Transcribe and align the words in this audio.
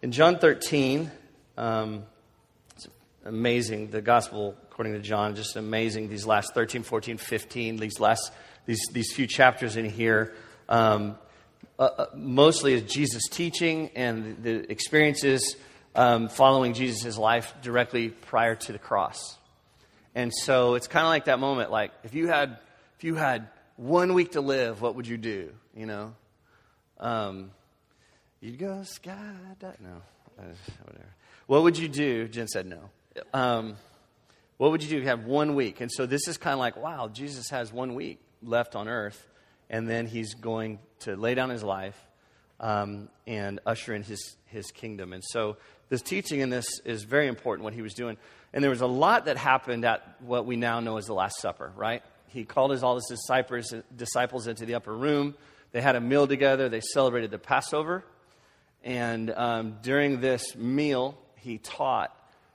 In 0.00 0.12
John 0.12 0.38
13, 0.38 1.10
um, 1.56 2.04
it's 2.76 2.86
amazing, 3.24 3.90
the 3.90 4.00
gospel 4.00 4.54
according 4.70 4.92
to 4.92 5.00
John, 5.00 5.34
just 5.34 5.56
amazing. 5.56 6.08
These 6.08 6.24
last 6.24 6.54
13, 6.54 6.84
14, 6.84 7.18
15, 7.18 7.78
these 7.78 7.98
last, 7.98 8.32
these, 8.64 8.78
these 8.92 9.12
few 9.12 9.26
chapters 9.26 9.76
in 9.76 9.86
here, 9.86 10.36
um, 10.68 11.18
uh, 11.80 11.82
uh, 11.82 12.06
mostly 12.14 12.74
is 12.74 12.82
Jesus 12.82 13.24
teaching 13.28 13.90
and 13.96 14.40
the 14.44 14.70
experiences 14.70 15.56
um, 15.96 16.28
following 16.28 16.74
Jesus' 16.74 17.18
life 17.18 17.52
directly 17.60 18.10
prior 18.10 18.54
to 18.54 18.70
the 18.70 18.78
cross. 18.78 19.36
And 20.14 20.32
so 20.32 20.76
it's 20.76 20.86
kind 20.86 21.06
of 21.06 21.10
like 21.10 21.24
that 21.24 21.40
moment, 21.40 21.72
like 21.72 21.90
if 22.04 22.14
you 22.14 22.28
had, 22.28 22.60
if 22.98 23.02
you 23.02 23.16
had 23.16 23.48
one 23.74 24.14
week 24.14 24.32
to 24.32 24.42
live, 24.42 24.80
what 24.80 24.94
would 24.94 25.08
you 25.08 25.16
do? 25.16 25.52
You 25.74 25.86
know, 25.86 26.14
um, 27.00 27.50
you'd 28.40 28.58
go 28.58 28.82
skydive. 28.82 29.80
No, 29.80 30.02
uh, 30.38 30.42
whatever. 30.84 31.14
What 31.46 31.62
would 31.62 31.78
you 31.78 31.88
do? 31.88 32.28
Jen 32.28 32.48
said 32.48 32.66
no. 32.66 32.90
Um, 33.32 33.76
what 34.58 34.70
would 34.70 34.82
you 34.82 34.88
do 34.88 34.96
if 34.96 35.02
you 35.02 35.08
have 35.08 35.24
one 35.24 35.54
week? 35.54 35.80
And 35.80 35.90
so 35.90 36.04
this 36.04 36.28
is 36.28 36.36
kind 36.36 36.52
of 36.52 36.58
like, 36.58 36.76
wow, 36.76 37.08
Jesus 37.08 37.48
has 37.50 37.72
one 37.72 37.94
week 37.94 38.20
left 38.42 38.76
on 38.76 38.88
earth, 38.88 39.26
and 39.70 39.88
then 39.88 40.06
he's 40.06 40.34
going 40.34 40.78
to 41.00 41.16
lay 41.16 41.34
down 41.34 41.50
his 41.50 41.62
life 41.62 41.96
um, 42.60 43.08
and 43.26 43.60
usher 43.66 43.94
in 43.94 44.02
his, 44.02 44.36
his 44.46 44.70
kingdom. 44.70 45.12
And 45.12 45.22
so 45.24 45.56
this 45.88 46.02
teaching 46.02 46.40
in 46.40 46.50
this 46.50 46.80
is 46.84 47.04
very 47.04 47.28
important, 47.28 47.64
what 47.64 47.72
he 47.72 47.82
was 47.82 47.94
doing. 47.94 48.16
And 48.52 48.62
there 48.62 48.70
was 48.70 48.80
a 48.80 48.86
lot 48.86 49.26
that 49.26 49.36
happened 49.36 49.84
at 49.84 50.16
what 50.20 50.46
we 50.46 50.56
now 50.56 50.80
know 50.80 50.96
as 50.96 51.06
the 51.06 51.14
Last 51.14 51.40
Supper, 51.40 51.72
right? 51.76 52.02
He 52.28 52.44
called 52.44 52.72
his, 52.72 52.82
all 52.82 52.96
his 52.96 53.06
disciples, 53.08 53.72
disciples 53.94 54.46
into 54.46 54.66
the 54.66 54.74
upper 54.74 54.94
room. 54.94 55.34
They 55.72 55.80
had 55.80 55.96
a 55.96 56.00
meal 56.00 56.26
together. 56.26 56.68
They 56.68 56.80
celebrated 56.80 57.30
the 57.30 57.38
Passover. 57.38 58.04
And 58.84 59.30
um, 59.30 59.76
during 59.82 60.20
this 60.20 60.56
meal, 60.56 61.18
he 61.36 61.58
taught. 61.58 62.14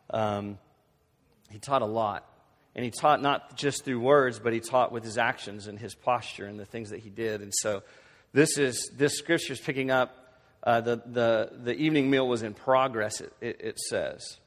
Um, 0.09 0.57
he 1.49 1.59
taught 1.59 1.81
a 1.81 1.87
lot. 1.87 2.27
And 2.75 2.83
he 2.83 2.91
taught 2.91 3.21
not 3.21 3.55
just 3.55 3.85
through 3.85 3.99
words, 3.99 4.39
but 4.39 4.53
he 4.53 4.59
taught 4.59 4.91
with 4.91 5.03
his 5.03 5.17
actions 5.17 5.67
and 5.67 5.77
his 5.77 5.93
posture 5.93 6.45
and 6.45 6.59
the 6.59 6.65
things 6.65 6.89
that 6.89 6.99
he 6.99 7.09
did. 7.09 7.41
And 7.41 7.53
so 7.53 7.83
this 8.33 8.57
is 8.57 8.89
this 8.97 9.17
scripture 9.17 9.53
is 9.53 9.59
picking 9.59 9.91
up 9.91 10.23
uh, 10.63 10.81
the, 10.81 11.01
the, 11.05 11.51
the 11.63 11.75
evening 11.75 12.09
meal 12.09 12.27
was 12.27 12.41
in 12.41 12.53
progress, 12.53 13.19
it, 13.21 13.33
it, 13.41 13.57
it 13.59 13.79
says. 13.79 14.37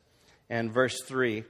And 0.48 0.72
verse 0.72 1.00
3, 1.02 1.44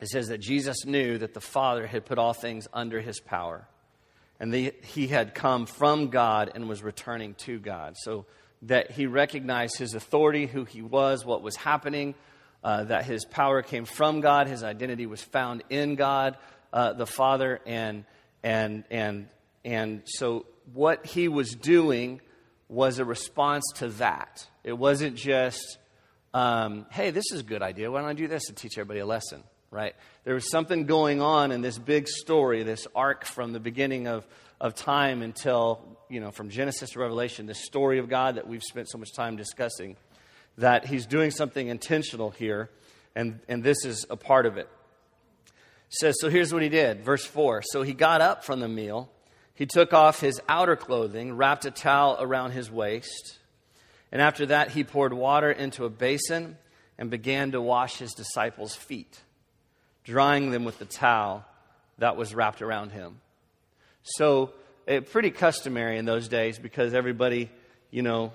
it 0.00 0.08
says 0.08 0.28
that 0.28 0.38
Jesus 0.38 0.84
knew 0.86 1.18
that 1.18 1.34
the 1.34 1.40
Father 1.40 1.86
had 1.86 2.06
put 2.06 2.18
all 2.18 2.32
things 2.32 2.66
under 2.72 3.00
his 3.00 3.20
power, 3.20 3.68
and 4.40 4.52
the, 4.52 4.72
he 4.82 5.08
had 5.08 5.34
come 5.34 5.66
from 5.66 6.08
God 6.08 6.50
and 6.54 6.68
was 6.68 6.82
returning 6.82 7.34
to 7.34 7.58
God. 7.58 7.96
So 7.98 8.26
that 8.62 8.92
he 8.92 9.06
recognized 9.06 9.76
his 9.78 9.94
authority, 9.94 10.46
who 10.46 10.64
he 10.64 10.82
was, 10.82 11.24
what 11.24 11.42
was 11.42 11.56
happening, 11.56 12.14
uh, 12.62 12.84
that 12.84 13.04
his 13.04 13.24
power 13.24 13.62
came 13.62 13.84
from 13.84 14.20
God, 14.20 14.46
his 14.46 14.62
identity 14.62 15.06
was 15.06 15.20
found 15.20 15.64
in 15.68 15.96
God, 15.96 16.36
uh, 16.72 16.92
the 16.92 17.06
Father, 17.06 17.60
and, 17.66 18.04
and, 18.42 18.84
and, 18.90 19.28
and 19.64 20.02
so 20.04 20.46
what 20.72 21.04
he 21.04 21.28
was 21.28 21.54
doing 21.54 22.20
was 22.68 22.98
a 22.98 23.04
response 23.04 23.64
to 23.76 23.88
that. 23.88 24.46
It 24.64 24.74
wasn't 24.74 25.16
just, 25.16 25.78
um, 26.32 26.86
hey, 26.90 27.10
this 27.10 27.32
is 27.32 27.40
a 27.40 27.44
good 27.44 27.62
idea. 27.62 27.90
Why 27.90 28.00
don't 28.00 28.08
I 28.08 28.14
do 28.14 28.28
this 28.28 28.48
and 28.48 28.56
teach 28.56 28.78
everybody 28.78 29.00
a 29.00 29.06
lesson, 29.06 29.42
right? 29.70 29.94
There 30.24 30.34
was 30.34 30.48
something 30.48 30.86
going 30.86 31.20
on 31.20 31.50
in 31.50 31.62
this 31.62 31.78
big 31.78 32.08
story, 32.08 32.62
this 32.62 32.86
arc 32.94 33.24
from 33.24 33.52
the 33.52 33.60
beginning 33.60 34.06
of, 34.06 34.26
of 34.62 34.74
time 34.74 35.20
until, 35.20 35.98
you 36.08 36.20
know, 36.20 36.30
from 36.30 36.48
Genesis 36.48 36.90
to 36.90 37.00
Revelation, 37.00 37.44
this 37.44 37.62
story 37.62 37.98
of 37.98 38.08
God 38.08 38.36
that 38.36 38.48
we've 38.48 38.62
spent 38.62 38.88
so 38.88 38.96
much 38.96 39.12
time 39.12 39.36
discussing, 39.36 39.96
that 40.56 40.86
he's 40.86 41.04
doing 41.04 41.30
something 41.30 41.68
intentional 41.68 42.30
here, 42.30 42.70
and, 43.14 43.40
and 43.48 43.62
this 43.62 43.84
is 43.84 44.06
a 44.08 44.16
part 44.16 44.46
of 44.46 44.56
it. 44.56 44.70
it 45.46 45.94
says, 45.94 46.14
so 46.18 46.30
here's 46.30 46.54
what 46.54 46.62
he 46.62 46.70
did. 46.70 47.04
Verse 47.04 47.26
4 47.26 47.62
So 47.62 47.82
he 47.82 47.92
got 47.92 48.22
up 48.22 48.44
from 48.44 48.60
the 48.60 48.68
meal 48.68 49.10
he 49.54 49.66
took 49.66 49.92
off 49.92 50.20
his 50.20 50.40
outer 50.48 50.76
clothing, 50.76 51.36
wrapped 51.36 51.64
a 51.64 51.70
towel 51.70 52.16
around 52.18 52.52
his 52.52 52.70
waist, 52.70 53.38
and 54.10 54.20
after 54.20 54.46
that, 54.46 54.70
he 54.70 54.84
poured 54.84 55.12
water 55.12 55.50
into 55.50 55.84
a 55.84 55.90
basin 55.90 56.56
and 56.98 57.10
began 57.10 57.52
to 57.52 57.60
wash 57.60 57.98
his 57.98 58.12
disciples' 58.12 58.74
feet, 58.74 59.20
drying 60.04 60.50
them 60.50 60.64
with 60.64 60.78
the 60.78 60.84
towel 60.84 61.44
that 61.98 62.16
was 62.16 62.34
wrapped 62.34 62.62
around 62.62 62.92
him. 62.92 63.20
So, 64.02 64.52
it, 64.86 64.92
eh, 64.92 65.00
pretty 65.00 65.30
customary 65.30 65.98
in 65.98 66.04
those 66.04 66.28
days 66.28 66.58
because 66.58 66.94
everybody, 66.94 67.50
you 67.90 68.02
know, 68.02 68.32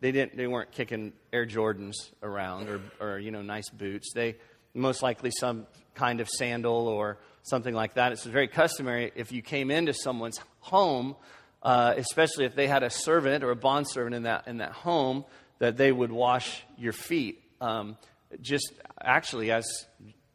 they 0.00 0.12
didn't 0.12 0.36
they 0.36 0.46
weren't 0.46 0.70
kicking 0.70 1.12
Air 1.32 1.46
Jordans 1.46 1.94
around 2.22 2.68
or 2.68 2.80
or 3.00 3.18
you 3.18 3.30
know 3.30 3.42
nice 3.42 3.68
boots. 3.68 4.12
They 4.14 4.36
most 4.74 5.02
likely 5.02 5.30
some 5.30 5.66
kind 5.94 6.20
of 6.20 6.28
sandal 6.28 6.86
or 6.86 7.18
something 7.42 7.74
like 7.74 7.94
that. 7.94 8.12
It's 8.12 8.24
very 8.24 8.48
customary 8.48 9.12
if 9.16 9.32
you 9.32 9.42
came 9.42 9.70
into 9.70 9.92
someone's 9.92 10.40
home, 10.60 11.16
uh, 11.62 11.94
especially 11.96 12.44
if 12.44 12.54
they 12.54 12.68
had 12.68 12.82
a 12.82 12.90
servant 12.90 13.42
or 13.42 13.50
a 13.50 13.56
bond 13.56 13.88
servant 13.88 14.14
in 14.14 14.22
that, 14.24 14.46
in 14.46 14.58
that 14.58 14.72
home, 14.72 15.24
that 15.58 15.76
they 15.76 15.90
would 15.90 16.12
wash 16.12 16.62
your 16.76 16.92
feet. 16.92 17.42
Um, 17.60 17.96
just 18.40 18.72
actually 19.02 19.50
as 19.50 19.66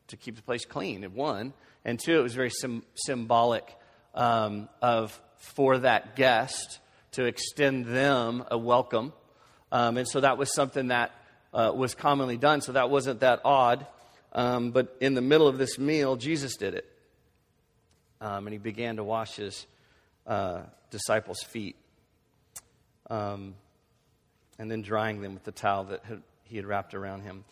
to 0.08 0.18
keep 0.18 0.36
the 0.36 0.42
place 0.42 0.66
clean, 0.66 1.04
one. 1.14 1.54
And 1.86 2.00
two, 2.00 2.18
it 2.20 2.24
was 2.24 2.34
very 2.34 2.50
sim- 2.50 2.84
symbolic 2.96 3.76
um, 4.14 4.70
of 4.82 5.20
for 5.38 5.80
that 5.80 6.16
guest 6.16 6.80
to 7.12 7.26
extend 7.26 7.86
them 7.86 8.44
a 8.50 8.58
welcome. 8.58 9.14
Um, 9.72 9.98
and 9.98 10.08
so 10.08 10.22
that 10.22 10.38
was 10.38 10.54
something 10.54 10.88
that 10.88 11.12
uh, 11.54 11.72
was 11.76 11.96
commonly 11.96 12.38
done. 12.38 12.62
So 12.62 12.74
that 12.74 12.90
wasn't 12.90 13.20
that 13.22 13.42
odd. 13.44 13.86
Um, 14.32 14.72
but 14.72 14.96
in 15.00 15.14
the 15.14 15.22
middle 15.22 15.48
of 15.48 15.58
this 15.58 15.78
meal, 15.78 16.16
Jesus 16.16 16.56
did 16.58 16.74
it 16.74 16.90
um, 18.24 18.48
and 18.48 18.54
he 18.54 18.58
began 18.58 18.96
to 18.96 19.04
wash 19.04 19.36
his 19.36 19.68
uh, 20.26 20.62
disciples' 20.90 21.44
feet, 21.44 21.76
um, 23.10 23.54
and 24.58 24.72
then 24.72 24.82
drying 24.82 25.22
them 25.22 25.34
with 25.34 25.44
the 25.44 25.52
towel 25.52 25.84
that 25.86 26.04
had, 26.06 26.24
he 26.46 26.56
had 26.56 26.66
wrapped 26.66 26.94
around 26.94 27.22
him. 27.22 27.44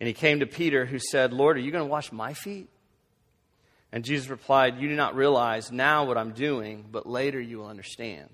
And 0.00 0.06
he 0.06 0.12
came 0.12 0.40
to 0.40 0.46
Peter, 0.46 0.84
who 0.84 0.98
said, 0.98 1.32
Lord, 1.32 1.56
are 1.56 1.60
you 1.60 1.72
going 1.72 1.84
to 1.84 1.90
wash 1.90 2.12
my 2.12 2.34
feet? 2.34 2.68
And 3.92 4.04
Jesus 4.04 4.28
replied, 4.28 4.78
You 4.78 4.88
do 4.88 4.96
not 4.96 5.14
realize 5.14 5.72
now 5.72 6.04
what 6.04 6.18
I'm 6.18 6.32
doing, 6.32 6.84
but 6.90 7.06
later 7.06 7.40
you 7.40 7.58
will 7.58 7.68
understand. 7.68 8.28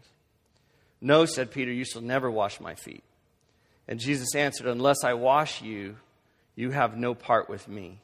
No, 1.00 1.26
said 1.26 1.50
Peter, 1.50 1.72
you 1.72 1.84
shall 1.84 2.02
never 2.02 2.30
wash 2.30 2.60
my 2.60 2.74
feet. 2.74 3.04
And 3.86 4.00
Jesus 4.00 4.34
answered, 4.34 4.66
Unless 4.66 5.04
I 5.04 5.14
wash 5.14 5.62
you, 5.62 5.96
you 6.56 6.70
have 6.70 6.96
no 6.96 7.14
part 7.14 7.48
with 7.48 7.68
me. 7.68 8.00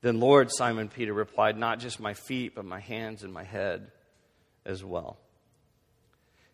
Then, 0.00 0.20
Lord, 0.20 0.50
Simon 0.52 0.88
Peter 0.88 1.12
replied, 1.12 1.56
Not 1.56 1.78
just 1.78 2.00
my 2.00 2.14
feet, 2.14 2.54
but 2.54 2.64
my 2.64 2.80
hands 2.80 3.22
and 3.22 3.32
my 3.32 3.44
head 3.44 3.90
as 4.64 4.84
well. 4.84 5.16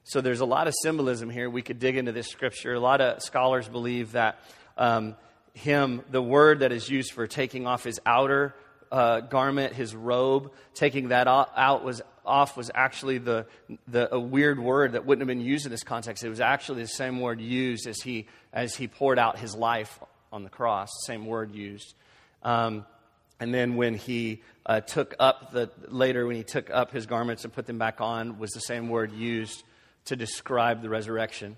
So 0.04 0.20
there's 0.20 0.40
a 0.40 0.46
lot 0.46 0.66
of 0.66 0.74
symbolism 0.82 1.30
here. 1.30 1.48
We 1.48 1.62
could 1.62 1.78
dig 1.78 1.96
into 1.96 2.12
this 2.12 2.28
scripture. 2.28 2.74
A 2.74 2.80
lot 2.80 3.00
of 3.00 3.22
scholars 3.22 3.68
believe 3.68 4.12
that 4.12 4.40
um, 4.76 5.14
him, 5.54 6.02
the 6.10 6.22
word 6.22 6.60
that 6.60 6.72
is 6.72 6.88
used 6.88 7.12
for 7.12 7.26
taking 7.26 7.66
off 7.66 7.84
his 7.84 8.00
outer 8.04 8.54
uh, 8.92 9.20
garment, 9.20 9.72
his 9.72 9.96
robe, 9.96 10.52
taking 10.74 11.08
that 11.08 11.26
out 11.26 11.82
was 11.82 12.02
off 12.24 12.56
was 12.56 12.70
actually 12.72 13.18
the, 13.18 13.46
the 13.88 14.14
a 14.14 14.20
weird 14.20 14.60
word 14.60 14.92
that 14.92 15.04
wouldn't 15.04 15.22
have 15.22 15.34
been 15.36 15.44
used 15.44 15.64
in 15.64 15.72
this 15.72 15.82
context. 15.82 16.22
It 16.22 16.28
was 16.28 16.40
actually 16.40 16.82
the 16.82 16.88
same 16.88 17.18
word 17.18 17.40
used 17.40 17.88
as 17.88 18.00
he 18.02 18.26
as 18.52 18.76
he 18.76 18.86
poured 18.86 19.18
out 19.18 19.38
his 19.38 19.56
life 19.56 19.98
on 20.30 20.44
the 20.44 20.50
cross. 20.50 20.90
Same 21.06 21.26
word 21.26 21.54
used. 21.54 21.94
Um, 22.42 22.86
and 23.40 23.52
then 23.52 23.76
when 23.76 23.94
he 23.94 24.42
uh, 24.66 24.80
took 24.82 25.16
up 25.18 25.52
the, 25.52 25.70
later 25.88 26.26
when 26.26 26.36
he 26.36 26.44
took 26.44 26.70
up 26.70 26.92
his 26.92 27.06
garments 27.06 27.44
and 27.44 27.52
put 27.52 27.66
them 27.66 27.78
back 27.78 28.00
on, 28.00 28.38
was 28.38 28.50
the 28.52 28.60
same 28.60 28.88
word 28.88 29.12
used 29.12 29.64
to 30.04 30.16
describe 30.16 30.82
the 30.82 30.88
resurrection. 30.88 31.56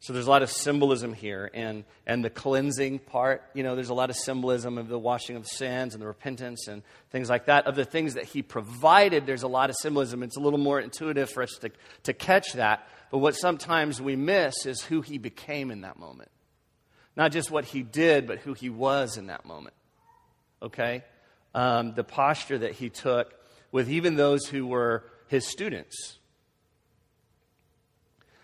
So 0.00 0.12
there's 0.12 0.26
a 0.26 0.30
lot 0.30 0.42
of 0.42 0.50
symbolism 0.50 1.12
here. 1.12 1.50
And, 1.52 1.84
and 2.06 2.24
the 2.24 2.30
cleansing 2.30 3.00
part, 3.00 3.42
you 3.54 3.62
know, 3.62 3.74
there's 3.76 3.90
a 3.90 3.94
lot 3.94 4.10
of 4.10 4.16
symbolism 4.16 4.78
of 4.78 4.88
the 4.88 4.98
washing 4.98 5.36
of 5.36 5.46
sins 5.46 5.94
and 5.94 6.02
the 6.02 6.06
repentance 6.06 6.68
and 6.68 6.82
things 7.10 7.28
like 7.28 7.46
that. 7.46 7.66
Of 7.66 7.76
the 7.76 7.84
things 7.84 8.14
that 8.14 8.24
he 8.24 8.42
provided, 8.42 9.26
there's 9.26 9.42
a 9.42 9.48
lot 9.48 9.68
of 9.70 9.76
symbolism. 9.76 10.22
It's 10.22 10.36
a 10.36 10.40
little 10.40 10.58
more 10.58 10.80
intuitive 10.80 11.30
for 11.30 11.42
us 11.42 11.52
to, 11.60 11.70
to 12.04 12.12
catch 12.14 12.54
that. 12.54 12.88
But 13.10 13.18
what 13.18 13.36
sometimes 13.36 14.00
we 14.00 14.16
miss 14.16 14.66
is 14.66 14.82
who 14.82 15.02
he 15.02 15.18
became 15.18 15.70
in 15.70 15.82
that 15.82 15.98
moment. 15.98 16.30
Not 17.16 17.32
just 17.32 17.50
what 17.50 17.66
he 17.66 17.82
did, 17.82 18.26
but 18.26 18.38
who 18.38 18.54
he 18.54 18.70
was 18.70 19.18
in 19.18 19.26
that 19.26 19.44
moment. 19.44 19.74
Okay? 20.62 21.02
um, 21.54 21.94
the 21.94 22.04
posture 22.04 22.58
that 22.58 22.72
he 22.72 22.88
took 22.88 23.34
with 23.72 23.90
even 23.90 24.16
those 24.16 24.46
who 24.46 24.66
were 24.66 25.04
his 25.28 25.46
students. 25.46 26.18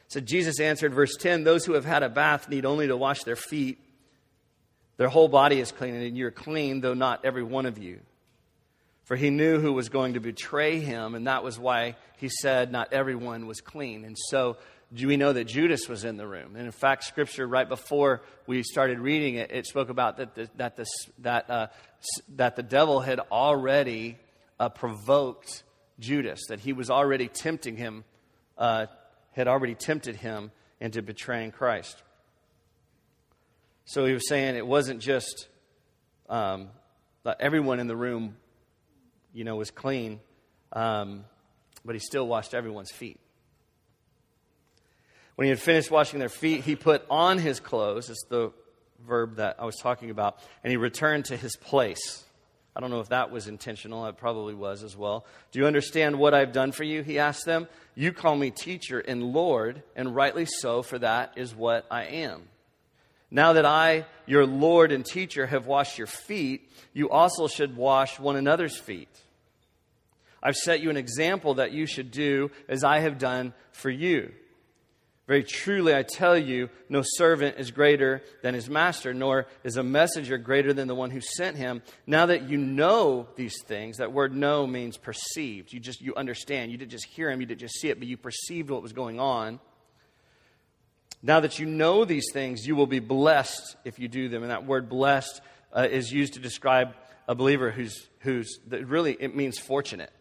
So 0.08 0.20
Jesus 0.20 0.60
answered, 0.60 0.94
verse 0.94 1.16
10 1.16 1.44
Those 1.44 1.64
who 1.64 1.74
have 1.74 1.84
had 1.84 2.02
a 2.02 2.08
bath 2.08 2.48
need 2.48 2.64
only 2.64 2.88
to 2.88 2.96
wash 2.96 3.22
their 3.24 3.36
feet. 3.36 3.78
Their 4.96 5.08
whole 5.08 5.28
body 5.28 5.60
is 5.60 5.72
clean, 5.72 5.94
and 5.94 6.16
you're 6.16 6.30
clean, 6.30 6.80
though 6.80 6.94
not 6.94 7.24
every 7.24 7.42
one 7.42 7.66
of 7.66 7.76
you. 7.76 8.00
For 9.04 9.14
he 9.14 9.30
knew 9.30 9.60
who 9.60 9.72
was 9.72 9.88
going 9.88 10.14
to 10.14 10.20
betray 10.20 10.80
him, 10.80 11.14
and 11.14 11.26
that 11.26 11.44
was 11.44 11.58
why 11.58 11.96
he 12.16 12.28
said 12.28 12.72
not 12.72 12.92
everyone 12.92 13.46
was 13.46 13.60
clean. 13.60 14.04
And 14.04 14.16
so 14.30 14.56
do 14.92 15.08
we 15.08 15.16
know 15.16 15.32
that 15.32 15.44
Judas 15.44 15.88
was 15.88 16.04
in 16.04 16.16
the 16.16 16.26
room. 16.26 16.56
And 16.56 16.64
in 16.64 16.72
fact, 16.72 17.04
Scripture 17.04 17.46
right 17.46 17.68
before 17.68 18.22
we 18.46 18.62
started 18.62 18.98
reading 18.98 19.34
it, 19.34 19.50
it 19.50 19.66
spoke 19.66 19.88
about 19.88 20.18
that 20.18 20.34
the, 20.34 20.48
that 20.56 20.76
the, 20.76 20.86
that, 21.18 21.50
uh, 21.50 21.66
that 22.36 22.56
the 22.56 22.62
devil 22.62 23.00
had 23.00 23.20
already 23.30 24.18
uh, 24.58 24.68
provoked 24.68 25.64
Judas, 25.98 26.40
that 26.48 26.60
he 26.60 26.72
was 26.72 26.90
already 26.90 27.28
tempting 27.28 27.76
him, 27.76 28.04
uh, 28.56 28.86
had 29.36 29.46
already 29.46 29.74
tempted 29.74 30.16
him 30.16 30.50
into 30.80 31.02
betraying 31.02 31.52
Christ. 31.52 32.02
So 33.84 34.06
he 34.06 34.14
was 34.14 34.26
saying 34.28 34.56
it 34.56 34.66
wasn't 34.66 35.00
just 35.00 35.46
um, 36.28 36.70
that 37.22 37.36
everyone 37.38 37.78
in 37.78 37.86
the 37.86 37.94
room, 37.94 38.36
you 39.32 39.44
know, 39.44 39.56
was 39.56 39.70
clean, 39.70 40.20
um, 40.72 41.24
but 41.84 41.94
he 41.94 42.00
still 42.00 42.26
washed 42.26 42.54
everyone's 42.54 42.90
feet. 42.90 43.20
When 45.36 45.44
he 45.44 45.50
had 45.50 45.60
finished 45.60 45.90
washing 45.90 46.18
their 46.18 46.30
feet, 46.30 46.62
he 46.62 46.74
put 46.74 47.04
on 47.10 47.38
his 47.38 47.60
clothes. 47.60 48.08
It's 48.08 48.24
the 48.30 48.52
verb 49.06 49.36
that 49.36 49.56
I 49.58 49.66
was 49.66 49.76
talking 49.76 50.08
about. 50.08 50.38
And 50.64 50.70
he 50.70 50.78
returned 50.78 51.26
to 51.26 51.36
his 51.36 51.56
place. 51.56 52.24
I 52.76 52.80
don't 52.80 52.90
know 52.90 53.00
if 53.00 53.08
that 53.08 53.30
was 53.30 53.48
intentional. 53.48 54.04
It 54.06 54.18
probably 54.18 54.52
was 54.52 54.82
as 54.82 54.94
well. 54.94 55.24
Do 55.50 55.58
you 55.58 55.66
understand 55.66 56.18
what 56.18 56.34
I've 56.34 56.52
done 56.52 56.72
for 56.72 56.84
you? 56.84 57.02
He 57.02 57.18
asked 57.18 57.46
them. 57.46 57.68
You 57.94 58.12
call 58.12 58.36
me 58.36 58.50
teacher 58.50 59.00
and 59.00 59.22
Lord, 59.22 59.82
and 59.96 60.14
rightly 60.14 60.44
so, 60.44 60.82
for 60.82 60.98
that 60.98 61.32
is 61.36 61.54
what 61.54 61.86
I 61.90 62.04
am. 62.04 62.42
Now 63.30 63.54
that 63.54 63.64
I, 63.64 64.04
your 64.26 64.44
Lord 64.44 64.92
and 64.92 65.06
teacher, 65.06 65.46
have 65.46 65.66
washed 65.66 65.96
your 65.96 66.06
feet, 66.06 66.70
you 66.92 67.08
also 67.08 67.48
should 67.48 67.78
wash 67.78 68.20
one 68.20 68.36
another's 68.36 68.76
feet. 68.76 69.08
I've 70.42 70.54
set 70.54 70.80
you 70.80 70.90
an 70.90 70.98
example 70.98 71.54
that 71.54 71.72
you 71.72 71.86
should 71.86 72.10
do 72.10 72.50
as 72.68 72.84
I 72.84 72.98
have 72.98 73.16
done 73.18 73.54
for 73.72 73.88
you. 73.88 74.32
Very 75.26 75.42
truly, 75.42 75.92
I 75.92 76.04
tell 76.04 76.38
you, 76.38 76.70
no 76.88 77.02
servant 77.04 77.56
is 77.58 77.72
greater 77.72 78.22
than 78.42 78.54
his 78.54 78.70
master, 78.70 79.12
nor 79.12 79.46
is 79.64 79.76
a 79.76 79.82
messenger 79.82 80.38
greater 80.38 80.72
than 80.72 80.86
the 80.86 80.94
one 80.94 81.10
who 81.10 81.20
sent 81.20 81.56
him. 81.56 81.82
Now 82.06 82.26
that 82.26 82.48
you 82.48 82.56
know 82.56 83.26
these 83.34 83.60
things, 83.64 83.96
that 83.96 84.12
word 84.12 84.36
know 84.36 84.68
means 84.68 84.96
perceived. 84.96 85.72
You 85.72 85.80
just 85.80 86.00
you 86.00 86.14
understand. 86.14 86.70
You 86.70 86.78
didn't 86.78 86.92
just 86.92 87.06
hear 87.06 87.28
him, 87.28 87.40
you 87.40 87.46
didn't 87.46 87.60
just 87.60 87.80
see 87.80 87.88
it, 87.88 87.98
but 87.98 88.06
you 88.06 88.16
perceived 88.16 88.70
what 88.70 88.82
was 88.82 88.92
going 88.92 89.18
on. 89.18 89.58
Now 91.22 91.40
that 91.40 91.58
you 91.58 91.66
know 91.66 92.04
these 92.04 92.26
things, 92.32 92.64
you 92.64 92.76
will 92.76 92.86
be 92.86 93.00
blessed 93.00 93.76
if 93.84 93.98
you 93.98 94.06
do 94.06 94.28
them. 94.28 94.42
And 94.42 94.52
that 94.52 94.64
word 94.64 94.88
blessed 94.88 95.40
uh, 95.76 95.88
is 95.90 96.12
used 96.12 96.34
to 96.34 96.40
describe 96.40 96.94
a 97.26 97.34
believer 97.34 97.72
who's, 97.72 98.08
who's 98.20 98.60
really, 98.70 99.16
it 99.18 99.34
means 99.34 99.58
fortunate. 99.58 100.12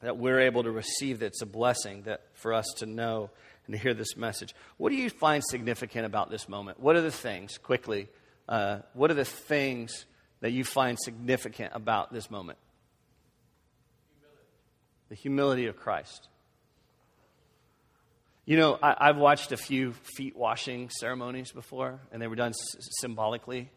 That 0.00 0.16
we're 0.16 0.40
able 0.40 0.62
to 0.62 0.70
receive 0.70 1.18
that. 1.20 1.26
It's 1.26 1.42
a 1.42 1.46
blessing 1.46 2.02
that 2.04 2.22
for 2.32 2.54
us 2.54 2.66
to 2.78 2.86
know 2.86 3.30
and 3.66 3.74
to 3.74 3.78
hear 3.78 3.94
this 3.94 4.16
message. 4.16 4.54
What 4.76 4.90
do 4.90 4.96
you 4.96 5.10
find 5.10 5.42
significant 5.44 6.06
about 6.06 6.30
this 6.30 6.48
moment? 6.48 6.80
What 6.80 6.96
are 6.96 7.00
the 7.00 7.10
things, 7.10 7.58
quickly, 7.58 8.08
uh, 8.48 8.80
what 8.94 9.10
are 9.10 9.14
the 9.14 9.24
things 9.24 10.06
that 10.40 10.50
you 10.50 10.64
find 10.64 10.98
significant 10.98 11.72
about 11.74 12.12
this 12.12 12.30
moment? 12.30 12.58
Humility. 14.14 14.48
The 15.08 15.14
humility 15.14 15.66
of 15.66 15.76
Christ. 15.76 16.28
You 18.44 18.56
know, 18.56 18.78
I, 18.82 19.06
have 19.06 19.16
watched 19.16 19.52
a 19.52 19.56
few 19.56 19.92
feet 20.16 20.36
washing 20.36 20.90
ceremonies 20.90 21.52
before, 21.52 22.00
and 22.10 22.20
they 22.20 22.26
were 22.26 22.34
done 22.34 22.50
s- 22.50 22.76
symbolically. 23.00 23.70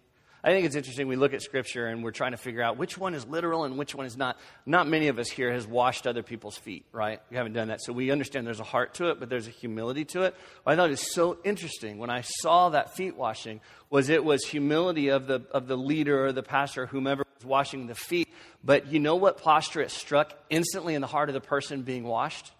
I 0.45 0.49
think 0.49 0.67
it's 0.67 0.75
interesting. 0.75 1.07
We 1.07 1.15
look 1.15 1.33
at 1.33 1.41
Scripture 1.41 1.87
and 1.87 2.03
we're 2.03 2.11
trying 2.11 2.29
to 2.33 2.37
figure 2.37 2.61
out 2.61 2.77
which 2.77 2.99
one 2.99 3.15
is 3.15 3.25
literal 3.25 3.63
and 3.63 3.79
which 3.79 3.95
one 3.95 4.05
is 4.05 4.15
not. 4.15 4.37
Not 4.63 4.87
many 4.87 5.07
of 5.07 5.17
us 5.17 5.27
here 5.27 5.51
has 5.51 5.65
washed 5.65 6.05
other 6.05 6.21
people's 6.21 6.55
feet, 6.55 6.85
right? 6.91 7.19
We 7.31 7.37
haven't 7.37 7.53
done 7.53 7.69
that. 7.69 7.81
So 7.81 7.91
we 7.93 8.11
understand 8.11 8.45
there's 8.45 8.59
a 8.59 8.63
heart 8.63 8.93
to 8.95 9.09
it, 9.09 9.19
but 9.19 9.27
there's 9.27 9.47
a 9.47 9.49
humility 9.49 10.05
to 10.05 10.21
it. 10.21 10.35
What 10.61 10.73
I 10.73 10.75
thought 10.75 10.89
it 10.89 10.91
was 10.91 11.11
so 11.15 11.39
interesting 11.43 11.97
when 11.97 12.11
I 12.11 12.21
saw 12.21 12.69
that 12.69 12.95
feet 12.95 13.15
washing 13.15 13.59
was 13.89 14.09
it 14.09 14.23
was 14.23 14.45
humility 14.45 15.07
of 15.07 15.25
the, 15.25 15.41
of 15.49 15.65
the 15.65 15.75
leader 15.75 16.27
or 16.27 16.31
the 16.31 16.43
pastor 16.43 16.83
or 16.83 16.85
whomever 16.85 17.25
was 17.39 17.43
washing 17.43 17.87
the 17.87 17.95
feet. 17.95 18.29
But 18.63 18.91
you 18.91 18.99
know 18.99 19.15
what 19.15 19.41
posture 19.41 19.81
it 19.81 19.89
struck 19.89 20.31
instantly 20.51 20.93
in 20.93 21.01
the 21.01 21.07
heart 21.07 21.27
of 21.27 21.33
the 21.33 21.41
person 21.41 21.81
being 21.81 22.03
washed? 22.03 22.51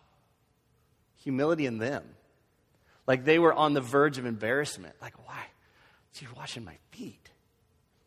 Humility 1.18 1.68
in 1.68 1.78
them. 1.78 2.04
Like 3.06 3.26
they 3.26 3.38
were 3.38 3.54
on 3.54 3.74
the 3.74 3.82
verge 3.82 4.18
of 4.18 4.26
embarrassment. 4.26 4.96
Like, 5.04 5.28
why? 5.28 5.44
She's 6.14 6.36
washing 6.36 6.66
my 6.66 6.78
feet. 6.90 7.30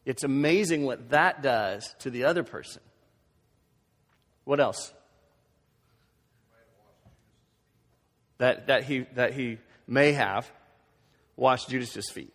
It's 0.08 0.24
amazing 0.24 0.86
what 0.86 1.10
that 1.10 1.42
does 1.42 1.94
to 1.98 2.08
the 2.08 2.24
other 2.24 2.42
person. 2.42 2.80
What 4.44 4.58
else? 4.58 4.90
That, 8.38 8.68
that, 8.68 8.84
he, 8.84 9.00
that 9.16 9.34
he 9.34 9.58
may 9.86 10.12
have 10.12 10.50
washed 11.36 11.68
Judas's 11.68 12.08
feet. 12.10 12.32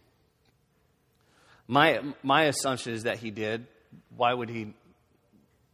My, 1.67 2.01
my 2.21 2.43
assumption 2.43 2.93
is 2.93 3.03
that 3.03 3.17
he 3.17 3.31
did. 3.31 3.65
Why 4.15 4.35
would 4.35 4.49
he 4.49 4.75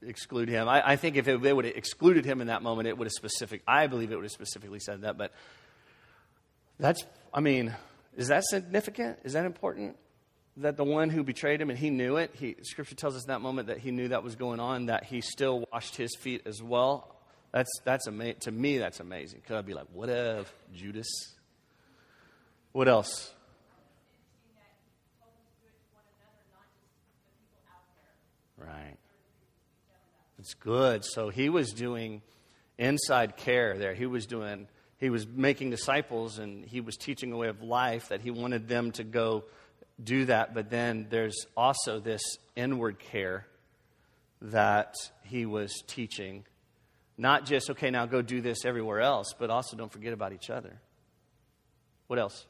exclude 0.02 0.48
him? 0.48 0.69
I, 0.69 0.92
I 0.92 0.95
think 0.95 1.18
if 1.18 1.28
it, 1.28 1.42
they 1.42 1.52
would 1.52 1.66
have 1.66 1.75
excluded 1.75 2.24
him 2.24 2.40
in 2.40 2.48
that 2.48 2.63
moment, 2.63 2.88
it 2.88 2.98
would 2.98 3.07
have 3.07 3.12
specific. 3.12 3.62
I 3.68 3.88
believe 3.88 4.13
it 4.13 4.16
would 4.16 4.24
have 4.24 4.31
specifically 4.31 4.80
said 4.80 5.02
that. 5.02 5.18
But 5.18 5.34
that's, 6.80 7.06
I 7.34 7.42
mean, 7.42 7.75
is 8.16 8.30
that 8.30 8.45
significant? 8.45 9.19
Is 9.25 9.34
that 9.34 9.45
important? 9.45 9.98
That 10.60 10.78
the 10.78 10.84
one 10.84 11.10
who 11.10 11.24
betrayed 11.24 11.62
him, 11.62 11.70
and 11.70 11.80
he 11.80 11.90
knew 11.90 12.18
it, 12.18 12.32
he, 12.34 12.56
Scripture 12.64 12.96
tells 12.96 13.16
us 13.16 13.26
that 13.26 13.42
moment 13.42 13.68
that 13.68 13.78
he 13.78 13.92
knew 13.92 14.10
that 14.10 14.24
was 14.24 14.36
going 14.36 14.60
on, 14.60 14.88
that 14.88 15.06
he 15.06 15.22
still 15.22 15.66
washed 15.72 15.96
his 15.96 16.16
feet 16.20 16.44
as 16.46 16.62
well. 16.62 17.16
That's, 17.52 17.72
that's 17.84 18.08
ama- 18.08 18.34
to 18.34 18.52
me, 18.52 18.78
that's 18.78 19.00
amazing. 19.00 19.40
Because 19.42 19.58
I'd 19.58 19.66
be 19.66 19.74
like, 19.74 19.88
what 19.94 20.10
if, 20.10 20.54
Judas? 20.76 21.08
What 22.74 22.88
else? 22.88 23.34
Right. 28.58 28.98
It's 30.38 30.54
good. 30.54 31.04
So 31.06 31.30
he 31.30 31.50
was 31.50 31.72
doing 31.72 32.22
inside 32.78 33.38
care 33.38 33.78
there. 33.78 33.94
He 33.94 34.06
was 34.06 34.26
doing, 34.26 34.68
he 34.98 35.10
was 35.10 35.26
making 35.26 35.70
disciples 35.70 36.38
and 36.38 36.66
he 36.66 36.82
was 36.82 36.98
teaching 36.98 37.32
a 37.32 37.38
way 37.38 37.48
of 37.48 37.64
life 37.64 38.10
that 38.10 38.22
he 38.22 38.32
wanted 38.32 38.68
them 38.68 38.92
to 38.92 39.04
go 39.04 39.46
do 40.01 40.25
that, 40.25 40.54
but 40.54 40.69
then 40.69 41.07
there's 41.10 41.46
also 41.57 42.00
this 42.00 42.22
inward 42.56 43.00
care 43.00 43.46
that 44.42 44.96
he 45.24 45.46
was 45.46 45.84
teaching. 45.88 46.46
Not 47.18 47.46
just, 47.46 47.69
okay, 47.72 47.90
now 47.90 48.06
go 48.06 48.22
do 48.22 48.42
this 48.42 48.66
everywhere 48.66 49.01
else, 49.01 49.34
but 49.38 49.50
also 49.50 49.75
don't 49.75 49.92
forget 49.92 50.13
about 50.13 50.31
each 50.31 50.50
other. 50.50 50.80
What 52.07 52.19
else? 52.19 52.46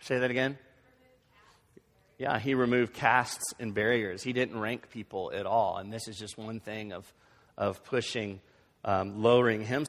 Say 0.00 0.18
that 0.18 0.30
again. 0.30 0.58
Yeah, 2.18 2.38
he 2.38 2.54
removed 2.54 2.94
castes 2.94 3.54
and 3.58 3.74
barriers. 3.74 4.22
He 4.22 4.32
didn't 4.32 4.58
rank 4.58 4.90
people 4.90 5.32
at 5.34 5.46
all. 5.46 5.76
And 5.76 5.92
this 5.92 6.08
is 6.08 6.18
just 6.18 6.36
one 6.36 6.60
thing 6.60 6.92
of, 6.92 7.10
of 7.56 7.84
pushing, 7.84 8.40
um, 8.84 9.22
lowering 9.22 9.64
him 9.64 9.86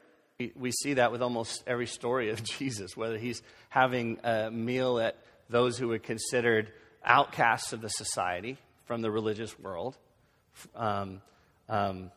we 0.56 0.72
see 0.72 0.94
that 0.94 1.12
with 1.12 1.22
almost 1.22 1.62
every 1.66 1.86
story 1.86 2.30
of 2.30 2.42
Jesus, 2.58 2.96
whether 2.96 3.18
he's 3.18 3.42
having 3.68 4.18
a 4.24 4.50
meal 4.50 4.98
at 4.98 5.16
those 5.48 5.78
who 5.78 5.88
were 5.88 5.98
considered 5.98 6.72
outcasts 7.04 7.72
of 7.72 7.80
the 7.80 7.88
society 7.88 8.56
from 8.86 9.02
the 9.02 9.10
religious 9.10 9.58
world, 9.58 9.96
um, 10.74 11.20
um, 11.68 12.10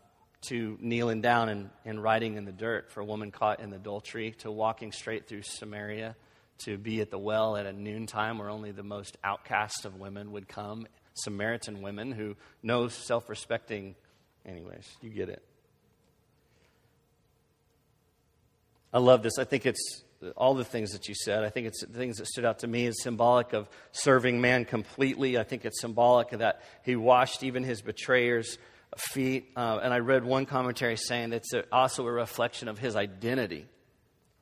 to 0.48 0.78
kneeling 0.80 1.22
down 1.22 1.50
and, 1.50 1.70
and 1.86 2.02
writing 2.02 2.36
in 2.36 2.46
the 2.46 2.52
dirt 2.52 2.92
for 2.92 3.02
a 3.02 3.06
woman 3.06 3.32
caught 3.32 3.60
in 3.60 3.74
adultery, 3.74 4.32
to 4.40 4.52
walking 4.52 4.92
straight 4.92 5.28
through 5.28 5.42
Samaria, 5.42 6.16
to 6.60 6.78
be 6.78 7.02
at 7.02 7.12
the 7.12 7.18
well 7.18 7.58
at 7.58 7.66
a 7.66 7.74
noontime 7.74 8.38
where 8.38 8.50
only 8.50 8.72
the 8.72 8.84
most 8.84 9.18
outcast 9.24 9.86
of 9.86 10.00
women 10.00 10.32
would 10.32 10.48
come, 10.48 10.88
Samaritan 11.16 11.82
women 11.82 12.12
who 12.12 12.36
no 12.62 12.88
self 12.88 13.30
respecting, 13.30 13.96
anyways, 14.46 14.88
you 15.02 15.10
get 15.10 15.30
it. 15.30 15.44
I 18.96 19.00
love 19.00 19.24
this. 19.24 19.38
I 19.38 19.44
think 19.44 19.66
it's 19.66 20.04
all 20.38 20.54
the 20.54 20.64
things 20.64 20.92
that 20.92 21.10
you 21.10 21.16
said. 21.16 21.44
I 21.44 21.50
think 21.50 21.68
it's 21.68 21.82
the 21.86 21.98
things 21.98 22.16
that 22.16 22.28
stood 22.28 22.46
out 22.46 22.60
to 22.60 22.68
me 22.68 22.86
is 22.86 23.04
symbolic 23.04 23.52
of 23.52 23.68
serving 23.92 24.40
man 24.40 24.64
completely. 24.64 25.38
I 25.38 25.44
think 25.44 25.66
it's 25.66 25.82
symbolic 25.82 26.32
of 26.32 26.40
that 26.40 26.62
he 26.86 26.96
washed 26.96 27.44
even 27.44 27.66
his 27.66 27.82
betrayers' 27.82 28.58
feet. 28.98 29.50
Uh, 29.54 29.82
and 29.84 29.94
I 29.94 30.00
read 30.00 30.24
one 30.24 30.46
commentary 30.46 30.96
saying 30.96 31.32
that 31.32 31.44
it's 31.44 31.52
also 31.74 32.08
a 32.08 32.12
reflection 32.12 32.70
of 32.70 32.80
his 32.80 32.96
identity. 32.96 33.66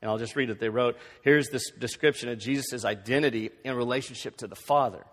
And 0.03 0.11
I'll 0.11 0.19
just 0.19 0.35
read 0.35 0.51
it. 0.51 0.59
They 0.59 0.69
wrote, 0.69 0.97
here's 1.23 1.49
this 1.49 1.71
description 1.71 2.29
of 2.29 2.37
Jesus' 2.37 2.85
identity 2.85 3.49
in 3.63 3.75
relationship 3.75 4.37
to 4.37 4.47
the 4.47 4.55
Father. 4.55 5.03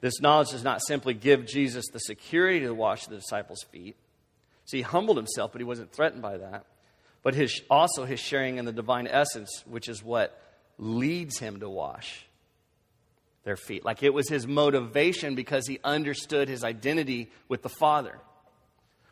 This 0.00 0.20
knowledge 0.20 0.50
does 0.50 0.64
not 0.64 0.82
simply 0.82 1.14
give 1.14 1.46
Jesus 1.46 1.84
the 1.92 2.00
security 2.00 2.58
to 2.66 2.74
wash 2.74 3.06
the 3.06 3.14
disciples' 3.14 3.64
feet. 3.70 3.94
See, 4.64 4.78
he 4.78 4.82
humbled 4.82 5.16
himself, 5.16 5.52
but 5.52 5.60
he 5.60 5.64
wasn't 5.64 5.92
threatened 5.92 6.22
by 6.22 6.38
that 6.38 6.66
but 7.22 7.34
his, 7.34 7.62
also 7.70 8.04
his 8.04 8.20
sharing 8.20 8.58
in 8.58 8.64
the 8.64 8.72
divine 8.72 9.06
essence, 9.06 9.62
which 9.66 9.88
is 9.88 10.02
what 10.02 10.38
leads 10.78 11.38
him 11.38 11.60
to 11.60 11.68
wash 11.68 12.26
their 13.44 13.56
feet. 13.56 13.84
Like 13.84 14.02
it 14.02 14.14
was 14.14 14.28
his 14.28 14.46
motivation 14.46 15.34
because 15.34 15.66
he 15.66 15.78
understood 15.84 16.48
his 16.48 16.64
identity 16.64 17.30
with 17.48 17.62
the 17.62 17.68
Father. 17.68 18.18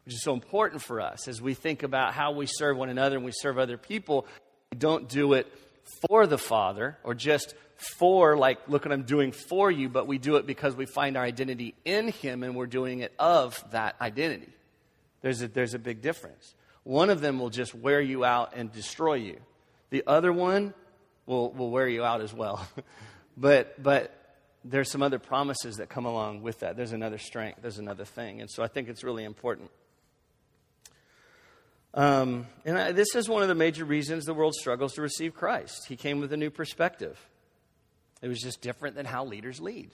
which 0.05 0.15
is 0.15 0.23
so 0.23 0.35
important 0.35 0.83
for 0.83 1.01
us 1.01 1.29
as 1.29 1.41
we 1.41 1.55
think 1.55 1.83
about 1.83 2.15
how 2.15 2.33
we 2.33 2.47
serve 2.47 2.77
one 2.77 2.89
another 2.89 3.17
and 3.17 3.25
we 3.25 3.33
serve 3.33 3.59
other 3.59 3.77
people. 3.77 4.27
We 4.73 4.79
don't 4.79 5.09
do 5.09 5.35
it 5.35 5.53
for 6.09 6.27
the 6.27 6.39
Father 6.39 6.97
or 7.05 7.15
just 7.15 7.55
for, 7.99 8.37
like, 8.37 8.59
look 8.69 8.85
what 8.85 8.93
I'm 8.93 9.05
doing 9.05 9.33
for 9.33 9.71
you, 9.71 9.89
but 9.89 10.07
we 10.07 10.19
do 10.19 10.37
it 10.37 10.47
because 10.47 10.77
we 10.77 10.85
find 10.85 11.17
our 11.17 11.25
identity 11.25 11.75
in 11.85 12.09
Him 12.09 12.43
and 12.43 12.55
we're 12.55 12.67
doing 12.67 13.01
it 13.01 13.13
of 13.19 13.63
that 13.73 13.97
identity. 14.01 14.53
There's 15.23 15.41
a, 15.43 15.49
there's 15.49 15.75
a 15.75 15.79
big 15.79 16.03
difference. 16.03 16.55
One 16.85 17.11
of 17.11 17.21
them 17.21 17.39
will 17.39 17.51
just 17.51 17.75
wear 17.75 18.01
you 18.01 18.25
out 18.25 18.53
and 18.55 18.73
destroy 18.73 19.15
you, 19.15 19.39
the 19.91 20.05
other 20.07 20.33
one 20.33 20.75
will, 21.27 21.53
will 21.53 21.71
wear 21.71 21.89
you 21.89 22.05
out 22.05 22.21
as 22.21 22.33
well. 22.33 22.67
but, 23.37 23.81
but 23.83 24.17
there's 24.65 24.91
some 24.91 25.03
other 25.03 25.19
promises 25.19 25.77
that 25.77 25.89
come 25.89 26.05
along 26.05 26.43
with 26.43 26.61
that. 26.61 26.77
There's 26.77 26.93
another 26.93 27.19
strength, 27.19 27.61
there's 27.63 27.79
another 27.79 28.05
thing. 28.05 28.41
And 28.41 28.51
so 28.51 28.63
I 28.63 28.69
think 28.69 28.89
it's 28.89 29.05
really 29.05 29.25
important. 29.25 29.71
Um, 31.93 32.47
and 32.65 32.79
I, 32.79 32.93
this 32.93 33.17
is 33.17 33.29
one 33.29 33.43
of 33.43 33.49
the 33.49 33.55
major 33.55 33.85
reasons 33.85 34.25
the 34.25 34.35
world 34.35 34.55
struggles 34.55 34.95
to 34.95 35.03
receive 35.03 35.35
Christ. 35.35 35.87
He 35.89 35.97
came 35.97 36.21
with 36.21 36.33
a 36.33 36.37
new 36.37 36.51
perspective. 36.51 37.19
It 38.23 38.29
was 38.29 38.41
just 38.41 38.61
different 38.61 38.97
than 38.97 39.07
how 39.07 39.25
leaders 39.25 39.61
lead. 39.61 39.91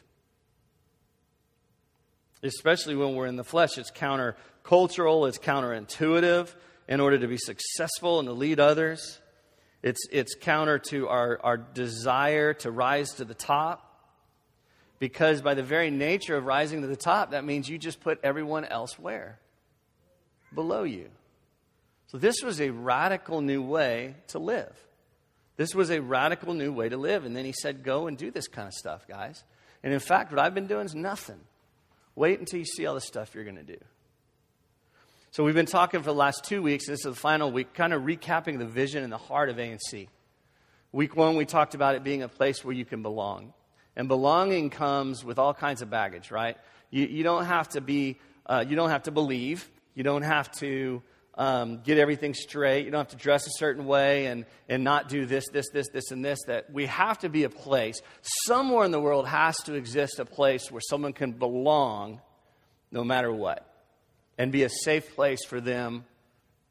Especially 2.43 2.95
when 2.95 3.15
we're 3.15 3.27
in 3.27 3.37
the 3.37 3.45
flesh, 3.45 3.79
it's 3.79 3.91
countercultural, 3.91 5.27
it's 5.27 5.39
counterintuitive 5.39 6.55
in 6.89 7.01
order 7.01 7.19
to 7.19 7.27
be 7.27 7.37
successful 7.37 8.19
and 8.19 8.29
to 8.29 8.33
lead 8.33 8.61
others. 8.61 9.21
It's, 9.83 10.01
it's 10.11 10.35
counter 10.35 10.79
to 10.91 11.09
our, 11.09 11.41
our 11.43 11.57
desire 11.57 12.55
to 12.55 12.71
rise 12.71 13.11
to 13.15 13.25
the 13.25 13.35
top. 13.35 13.83
Because 14.99 15.43
by 15.43 15.55
the 15.55 15.63
very 15.63 15.91
nature 15.91 16.37
of 16.37 16.45
rising 16.45 16.81
to 16.81 16.87
the 16.87 16.97
top, 16.97 17.33
that 17.33 17.45
means 17.45 17.69
you 17.69 17.77
just 17.77 18.01
put 18.01 18.19
everyone 18.23 18.65
else 18.65 18.99
where? 18.99 19.39
Below 20.55 20.85
you. 20.85 21.11
So 22.07 22.19
this 22.19 22.37
was 22.43 22.61
a 22.61 22.71
radical 22.71 23.41
new 23.43 23.63
way 23.63 24.15
to 24.29 24.39
live. 24.39 24.75
This 25.57 25.75
was 25.75 25.91
a 25.91 26.01
radical 26.01 26.55
new 26.55 26.73
way 26.73 26.89
to 26.89 26.97
live. 26.97 27.25
And 27.25 27.37
then 27.37 27.45
he 27.45 27.53
said, 27.53 27.83
Go 27.83 28.07
and 28.07 28.17
do 28.17 28.31
this 28.31 28.49
kind 28.49 28.69
of 28.69 28.75
stuff, 28.75 29.07
guys. 29.07 29.43
And 29.83 29.93
in 29.93 30.01
fact, 30.01 30.31
what 30.33 30.41
I've 30.41 30.55
been 30.55 30.67
doing 30.67 30.87
is 30.87 30.95
nothing. 30.95 31.41
Wait 32.15 32.39
until 32.39 32.59
you 32.59 32.65
see 32.65 32.87
all 32.87 32.95
the 32.95 33.01
stuff 33.01 33.35
you're 33.35 33.45
going 33.45 33.57
to 33.57 33.63
do. 33.63 33.79
So 35.33 35.45
we've 35.45 35.55
been 35.55 35.67
talking 35.67 36.01
for 36.01 36.07
the 36.07 36.15
last 36.15 36.45
two 36.45 36.63
weeks. 36.63 36.87
This 36.87 37.01
is 37.01 37.05
the 37.05 37.15
final 37.15 37.51
week, 37.51 37.75
kind 37.75 37.93
of 37.93 38.03
recapping 38.03 38.59
the 38.59 38.65
vision 38.65 39.03
and 39.05 39.13
the 39.13 39.19
heart 39.19 39.51
of 39.51 39.57
ANC. 39.57 40.09
Week 40.93 41.15
one, 41.15 41.37
we 41.37 41.45
talked 41.45 41.75
about 41.75 41.95
it 41.95 42.03
being 42.03 42.23
a 42.23 42.29
place 42.29 42.65
where 42.65 42.75
you 42.75 42.87
can 42.87 43.03
belong. 43.03 43.53
And 43.97 44.09
belonging 44.09 44.71
comes 44.71 45.25
with 45.25 45.39
all 45.39 45.53
kinds 45.53 45.83
of 45.83 45.91
baggage, 45.91 46.31
right? 46.31 46.57
You, 46.91 47.05
you 47.05 47.23
don't 47.23 47.45
have 47.45 47.69
to 47.71 47.83
be, 47.83 48.19
uh, 48.47 48.65
you 48.67 48.77
don't 48.77 48.89
have 48.89 49.03
to 49.03 49.11
believe. 49.11 49.69
You 49.95 50.05
don't 50.05 50.23
have 50.23 50.51
to 50.59 51.03
um, 51.35 51.83
get 51.83 51.99
everything 51.99 52.33
straight. 52.33 52.87
You 52.87 52.91
don't 52.91 53.01
have 53.01 53.19
to 53.19 53.23
dress 53.23 53.47
a 53.47 53.59
certain 53.59 53.85
way 53.85 54.27
and, 54.27 54.47
and 54.71 54.85
not 54.85 55.11
do 55.11 55.27
this, 55.27 55.49
this, 55.53 55.69
this, 55.71 55.89
this, 55.93 56.13
and 56.13 56.25
this. 56.25 56.39
That 56.47 56.73
we 56.73 56.87
have 56.87 57.19
to 57.19 57.29
be 57.29 57.45
a 57.45 57.51
place. 57.51 58.01
Somewhere 58.47 58.87
in 58.87 58.91
the 58.91 59.01
world 59.01 59.27
has 59.27 59.57
to 59.65 59.75
exist 59.75 60.19
a 60.19 60.25
place 60.25 60.71
where 60.71 60.81
someone 60.81 61.13
can 61.13 61.33
belong 61.33 62.23
no 62.91 63.05
matter 63.05 63.31
what 63.31 63.76
and 64.39 64.53
be 64.53 64.63
a 64.63 64.69
safe 64.69 65.15
place 65.15 65.45
for 65.45 65.61
them 65.61 66.05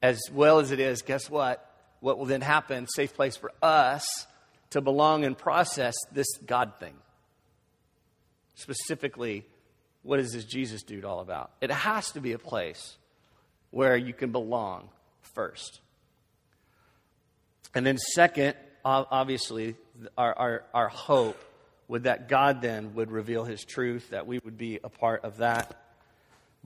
as 0.02 0.22
well 0.32 0.60
as 0.60 0.72
it 0.72 0.80
is, 0.80 1.02
guess 1.02 1.30
what? 1.30 1.68
What 2.00 2.18
will 2.18 2.26
then 2.26 2.42
happen? 2.42 2.88
Safe 2.88 3.14
place 3.14 3.36
for 3.38 3.52
us 3.62 4.06
to 4.72 4.82
belong 4.82 5.26
and 5.26 5.38
process 5.38 5.96
this 6.12 6.28
God 6.46 6.74
thing. 6.80 6.94
Specifically, 8.56 9.46
what 10.04 10.20
is 10.20 10.34
this 10.34 10.46
Jesus 10.46 10.84
dude 10.84 11.06
all 11.06 11.20
about? 11.20 11.52
It 11.62 11.72
has 11.72 12.12
to 12.12 12.22
be 12.22 12.34
a 12.34 12.38
place 12.40 12.98
where 13.72 13.98
you 13.98 14.14
can 14.14 14.32
belong 14.32 14.90
first. 15.34 15.82
And 17.74 17.86
then, 17.86 17.98
second, 17.98 18.56
obviously, 18.86 19.76
our, 20.18 20.34
our, 20.34 20.64
our 20.74 20.88
hope 20.90 21.38
would 21.88 22.04
that 22.04 22.30
God 22.30 22.62
then 22.62 22.94
would 22.96 23.12
reveal 23.12 23.44
his 23.44 23.64
truth, 23.64 24.12
that 24.12 24.28
we 24.28 24.40
would 24.46 24.58
be 24.58 24.80
a 24.84 24.90
part 24.90 25.24
of 25.24 25.38
that 25.38 25.85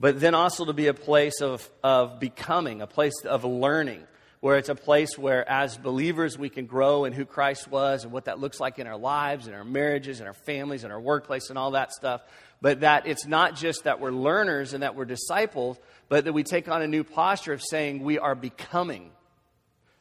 but 0.00 0.18
then 0.18 0.34
also 0.34 0.64
to 0.64 0.72
be 0.72 0.86
a 0.86 0.94
place 0.94 1.42
of, 1.42 1.68
of 1.84 2.18
becoming, 2.18 2.80
a 2.80 2.86
place 2.86 3.22
of 3.24 3.44
learning, 3.44 4.02
where 4.40 4.56
it's 4.56 4.70
a 4.70 4.74
place 4.74 5.18
where, 5.18 5.46
as 5.46 5.76
believers, 5.76 6.38
we 6.38 6.48
can 6.48 6.64
grow 6.64 7.04
in 7.04 7.12
who 7.12 7.26
Christ 7.26 7.68
was 7.68 8.04
and 8.04 8.12
what 8.12 8.24
that 8.24 8.38
looks 8.38 8.58
like 8.58 8.78
in 8.78 8.86
our 8.86 8.96
lives, 8.96 9.46
in 9.46 9.52
our 9.52 9.64
marriages, 9.64 10.22
in 10.22 10.26
our 10.26 10.32
families, 10.32 10.82
in 10.84 10.90
our 10.90 10.98
workplace, 10.98 11.50
and 11.50 11.58
all 11.58 11.72
that 11.72 11.92
stuff. 11.92 12.22
But 12.62 12.80
that 12.80 13.06
it's 13.06 13.26
not 13.26 13.54
just 13.54 13.84
that 13.84 14.00
we're 14.00 14.10
learners 14.10 14.72
and 14.72 14.82
that 14.82 14.96
we're 14.96 15.04
disciples, 15.04 15.78
but 16.08 16.24
that 16.24 16.32
we 16.32 16.44
take 16.44 16.68
on 16.68 16.80
a 16.80 16.86
new 16.86 17.04
posture 17.04 17.52
of 17.52 17.62
saying 17.62 18.02
we 18.02 18.18
are 18.18 18.34
becoming. 18.34 19.10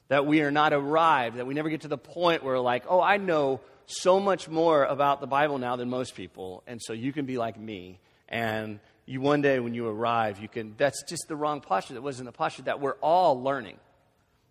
That 0.08 0.26
we 0.26 0.42
are 0.42 0.52
not 0.52 0.72
arrived, 0.72 1.38
that 1.38 1.46
we 1.46 1.54
never 1.54 1.70
get 1.70 1.82
to 1.82 1.90
the 1.90 1.98
point 1.98 2.42
where, 2.42 2.58
like, 2.60 2.86
oh, 2.88 3.02
I 3.02 3.18
know 3.18 3.60
so 3.86 4.22
much 4.22 4.48
more 4.48 4.86
about 4.86 5.20
the 5.20 5.28
Bible 5.28 5.58
now 5.58 5.76
than 5.76 5.90
most 5.90 6.16
people, 6.16 6.64
and 6.66 6.82
so 6.82 6.94
you 6.94 7.12
can 7.12 7.26
be 7.26 7.38
like 7.38 7.60
me. 7.60 8.00
And 8.30 8.80
you 9.10 9.22
one 9.22 9.42
day 9.42 9.60
when 9.60 9.74
you 9.74 9.88
arrive, 9.88 10.40
you 10.40 10.48
can, 10.48 10.76
that's 10.78 11.02
just 11.02 11.28
the 11.28 11.36
wrong 11.36 11.62
posture. 11.62 11.96
That 11.96 12.04
wasn't 12.04 12.28
the 12.28 12.32
posture 12.32 12.62
that 12.64 12.80
we're 12.80 12.98
all 13.02 13.42
learning. 13.42 13.78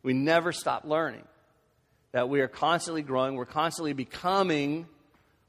We 0.03 0.15
never 0.15 0.50
stop 0.50 0.85
learning. 0.85 1.23
That 2.11 2.29
we 2.29 2.41
are 2.41 2.49
constantly 2.49 3.03
growing, 3.03 3.37
we're 3.37 3.47
constantly 3.47 3.93
becoming 3.93 4.88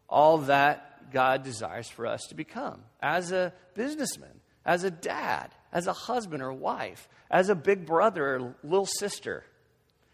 all 0.07 0.37
that 0.39 1.11
God 1.11 1.43
desires 1.43 1.89
for 1.89 2.05
us 2.05 2.21
to 2.29 2.35
become 2.35 2.81
as 3.01 3.31
a 3.31 3.51
businessman, 3.73 4.41
as 4.63 4.83
a 4.83 4.91
dad, 4.91 5.49
as 5.73 5.87
a 5.87 5.93
husband 5.93 6.43
or 6.43 6.53
wife, 6.53 7.07
as 7.31 7.49
a 7.49 7.55
big 7.55 7.87
brother 7.87 8.35
or 8.35 8.55
little 8.63 8.85
sister. 8.85 9.43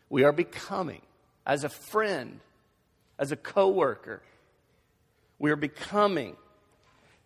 We 0.10 0.24
are 0.24 0.32
becoming 0.32 1.02
as 1.46 1.66
a 1.66 1.70
friend, 1.70 2.40
as 3.20 3.34
a 3.34 3.36
coworker. 3.36 4.22
We 5.38 5.52
are 5.52 5.58
becoming 5.58 6.38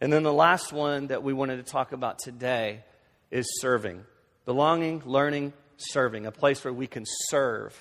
and 0.01 0.13
then 0.13 0.23
the 0.23 0.33
last 0.33 0.71
one 0.71 1.07
that 1.07 1.23
we 1.23 1.33
wanted 1.33 1.57
to 1.57 1.69
talk 1.69 1.91
about 1.91 2.19
today 2.19 2.83
is 3.31 3.59
serving. 3.59 4.05
Belonging, 4.45 5.03
learning, 5.05 5.53
serving. 5.77 6.25
A 6.25 6.31
place 6.31 6.63
where 6.63 6.73
we 6.73 6.87
can 6.87 7.03
serve. 7.27 7.75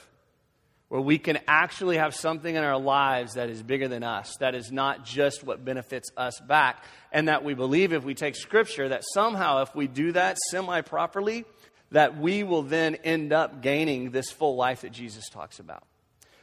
Where 0.89 1.01
we 1.01 1.19
can 1.19 1.39
actually 1.47 1.99
have 1.99 2.15
something 2.15 2.55
in 2.55 2.65
our 2.65 2.79
lives 2.79 3.35
that 3.35 3.51
is 3.51 3.63
bigger 3.63 3.89
than 3.89 4.03
us, 4.03 4.35
that 4.41 4.55
is 4.55 4.73
not 4.73 5.05
just 5.05 5.45
what 5.45 5.65
benefits 5.65 6.11
us 6.17 6.41
back. 6.41 6.83
And 7.13 7.29
that 7.29 7.45
we 7.45 7.55
believe 7.55 7.93
if 7.93 8.05
we 8.05 8.15
take 8.15 8.35
Scripture, 8.35 8.89
that 8.89 9.05
somehow 9.13 9.63
if 9.63 9.75
we 9.75 9.87
do 9.87 10.13
that 10.13 10.39
semi 10.51 10.81
properly, 10.81 11.45
that 11.93 12.19
we 12.19 12.43
will 12.43 12.63
then 12.63 12.97
end 12.97 13.33
up 13.33 13.63
gaining 13.63 14.11
this 14.11 14.31
full 14.31 14.57
life 14.57 14.81
that 14.81 14.93
Jesus 14.93 15.29
talks 15.29 15.61
about. 15.61 15.85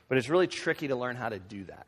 But 0.08 0.20
it's 0.20 0.30
really 0.30 0.48
tricky 0.48 0.88
to 0.88 0.96
learn 0.96 1.16
how 1.16 1.30
to 1.30 1.40
do 1.40 1.66
that. 1.66 1.88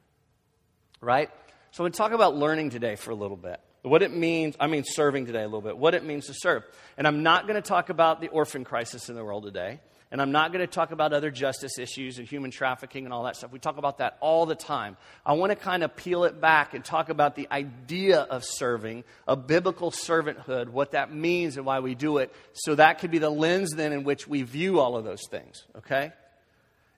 Right? 0.99 1.29
So 1.71 1.83
we 1.83 1.91
talk 1.91 2.11
about 2.11 2.35
learning 2.35 2.71
today 2.71 2.95
for 2.95 3.11
a 3.11 3.15
little 3.15 3.37
bit 3.37 3.61
what 3.87 4.01
it 4.03 4.13
means, 4.13 4.55
I 4.59 4.67
mean, 4.67 4.83
serving 4.85 5.25
today 5.25 5.41
a 5.41 5.45
little 5.45 5.61
bit, 5.61 5.77
what 5.77 5.93
it 5.93 6.03
means 6.03 6.27
to 6.27 6.33
serve. 6.33 6.63
And 6.97 7.07
I'm 7.07 7.23
not 7.23 7.47
going 7.47 7.61
to 7.61 7.67
talk 7.67 7.89
about 7.89 8.21
the 8.21 8.27
orphan 8.29 8.63
crisis 8.63 9.09
in 9.09 9.15
the 9.15 9.23
world 9.23 9.43
today. 9.43 9.79
And 10.09 10.21
I'm 10.21 10.31
not 10.31 10.53
going 10.53 10.65
to 10.65 10.71
talk 10.71 10.91
about 10.91 11.11
other 11.11 11.31
justice 11.31 11.77
issues 11.77 12.17
and 12.17 12.25
human 12.25 12.49
trafficking 12.49 13.03
and 13.03 13.13
all 13.13 13.23
that 13.23 13.35
stuff. 13.35 13.51
We 13.51 13.59
talk 13.59 13.77
about 13.77 13.97
that 13.97 14.17
all 14.21 14.45
the 14.45 14.55
time. 14.55 14.95
I 15.25 15.33
want 15.33 15.51
to 15.51 15.57
kind 15.57 15.83
of 15.83 15.97
peel 15.97 16.23
it 16.23 16.39
back 16.39 16.73
and 16.73 16.83
talk 16.83 17.09
about 17.09 17.35
the 17.35 17.47
idea 17.51 18.21
of 18.21 18.45
serving, 18.45 19.03
a 19.27 19.35
biblical 19.35 19.91
servanthood, 19.91 20.69
what 20.69 20.91
that 20.91 21.13
means 21.13 21.57
and 21.57 21.65
why 21.65 21.81
we 21.81 21.93
do 21.93 22.19
it. 22.19 22.33
So 22.53 22.75
that 22.75 22.99
could 22.99 23.11
be 23.11 23.17
the 23.17 23.29
lens 23.29 23.71
then 23.71 23.91
in 23.91 24.05
which 24.05 24.27
we 24.27 24.43
view 24.43 24.79
all 24.79 24.95
of 24.95 25.03
those 25.03 25.23
things, 25.29 25.65
okay? 25.79 26.13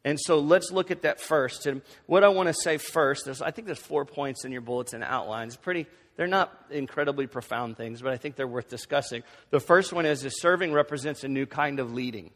And 0.05 0.19
so 0.19 0.37
let's 0.37 0.71
look 0.71 0.91
at 0.91 1.01
that 1.01 1.19
first. 1.19 1.65
And 1.65 1.81
what 2.05 2.23
I 2.23 2.29
want 2.29 2.47
to 2.47 2.53
say 2.53 2.77
first, 2.77 3.25
there's, 3.25 3.41
I 3.41 3.49
think 3.49 3.65
there's 3.65 3.79
four 3.79 4.05
points 4.05 4.45
in 4.45 4.51
your 4.51 4.61
bulletin 4.61 5.01
outline. 5.01 5.47
It's 5.47 5.57
pretty, 5.57 5.87
they're 6.19 6.27
not 6.27 6.53
incredibly 6.69 7.27
profound 7.27 7.77
things, 7.77 8.01
but 8.01 8.11
I 8.11 8.17
think 8.17 8.35
they're 8.35 8.45
worth 8.45 8.67
discussing. 8.67 9.23
The 9.51 9.61
first 9.61 9.93
one 9.93 10.05
is 10.05 10.23
that 10.23 10.31
serving 10.31 10.73
represents 10.73 11.23
a 11.23 11.29
new 11.29 11.45
kind 11.45 11.79
of 11.79 11.93
leading. 11.93 12.31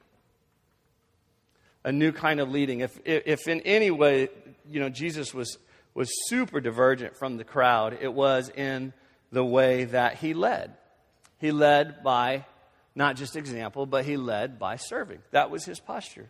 A 1.84 1.92
new 1.92 2.14
kind 2.14 2.40
of 2.40 2.50
leading. 2.50 2.80
If, 2.80 2.98
if 3.04 3.46
in 3.50 3.60
any 3.60 3.92
way, 3.92 4.30
you 4.70 4.80
know, 4.80 4.88
Jesus 4.88 5.34
was, 5.34 5.58
was 5.94 6.10
super 6.30 6.62
divergent 6.62 7.18
from 7.18 7.36
the 7.36 7.44
crowd, 7.44 7.98
it 8.00 8.14
was 8.14 8.48
in 8.48 8.94
the 9.34 9.44
way 9.44 9.84
that 9.84 10.16
he 10.16 10.34
led. 10.34 10.78
He 11.40 11.52
led 11.52 12.06
by 12.06 12.46
not 12.96 13.18
just 13.18 13.36
example, 13.36 13.86
but 13.86 14.06
he 14.06 14.16
led 14.16 14.60
by 14.60 14.78
serving. 14.78 15.20
That 15.32 15.52
was 15.52 15.66
his 15.66 15.82
posture. 15.82 16.30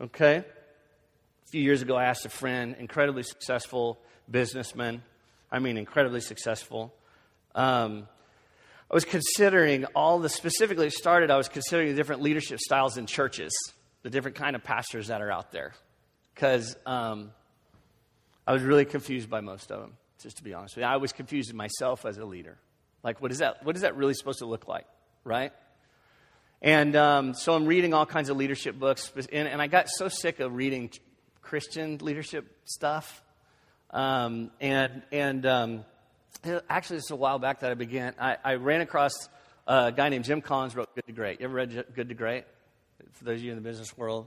Okay? 0.00 0.36
A 0.36 1.48
few 1.50 1.60
years 1.60 1.82
ago, 1.82 1.96
I 1.96 2.04
asked 2.04 2.24
a 2.24 2.30
friend, 2.30 2.76
incredibly 2.78 3.24
successful 3.24 3.98
businessman, 4.30 5.02
I 5.50 5.58
mean, 5.58 5.76
incredibly 5.76 6.20
successful. 6.20 6.94
Um, 7.54 8.08
I 8.90 8.94
was 8.94 9.04
considering 9.04 9.84
all 9.94 10.18
the 10.18 10.28
specifically 10.28 10.90
started. 10.90 11.30
I 11.30 11.36
was 11.36 11.48
considering 11.48 11.88
the 11.88 11.94
different 11.94 12.22
leadership 12.22 12.60
styles 12.60 12.96
in 12.96 13.06
churches, 13.06 13.52
the 14.02 14.10
different 14.10 14.36
kind 14.36 14.54
of 14.54 14.62
pastors 14.62 15.08
that 15.08 15.20
are 15.20 15.30
out 15.30 15.50
there, 15.50 15.74
because 16.34 16.76
um, 16.86 17.32
I 18.46 18.52
was 18.52 18.62
really 18.62 18.84
confused 18.84 19.28
by 19.28 19.40
most 19.40 19.72
of 19.72 19.80
them. 19.80 19.94
Just 20.22 20.38
to 20.38 20.44
be 20.44 20.54
honest 20.54 20.76
with 20.76 20.82
you, 20.82 20.88
I 20.88 20.96
was 20.96 21.12
confused 21.12 21.52
myself 21.52 22.06
as 22.06 22.18
a 22.18 22.24
leader. 22.24 22.58
Like, 23.02 23.20
what 23.20 23.30
is 23.30 23.38
that? 23.38 23.64
What 23.64 23.76
is 23.76 23.82
that 23.82 23.96
really 23.96 24.14
supposed 24.14 24.38
to 24.38 24.46
look 24.46 24.68
like, 24.68 24.86
right? 25.24 25.52
And 26.62 26.96
um, 26.96 27.34
so 27.34 27.54
I'm 27.54 27.66
reading 27.66 27.92
all 27.92 28.06
kinds 28.06 28.30
of 28.30 28.36
leadership 28.36 28.78
books, 28.78 29.12
and, 29.32 29.46
and 29.46 29.60
I 29.60 29.66
got 29.66 29.88
so 29.88 30.08
sick 30.08 30.40
of 30.40 30.54
reading 30.54 30.90
Christian 31.42 31.98
leadership 31.98 32.46
stuff. 32.64 33.22
Um, 33.90 34.50
and 34.60 35.02
and 35.12 35.46
um, 35.46 35.84
actually, 36.68 36.98
it's 36.98 37.10
a 37.10 37.16
while 37.16 37.38
back 37.38 37.60
that 37.60 37.70
I 37.70 37.74
began. 37.74 38.14
I, 38.20 38.36
I, 38.44 38.54
ran 38.54 38.80
across 38.80 39.12
a 39.66 39.92
guy 39.92 40.08
named 40.08 40.24
Jim 40.24 40.40
Collins 40.40 40.74
wrote 40.74 40.94
Good 40.94 41.06
to 41.06 41.12
Great. 41.12 41.40
You 41.40 41.46
ever 41.46 41.54
read 41.54 41.84
Good 41.94 42.08
to 42.08 42.14
Great? 42.14 42.44
For 43.12 43.24
those 43.24 43.38
of 43.38 43.44
you 43.44 43.50
in 43.52 43.56
the 43.56 43.62
business 43.62 43.96
world, 43.96 44.26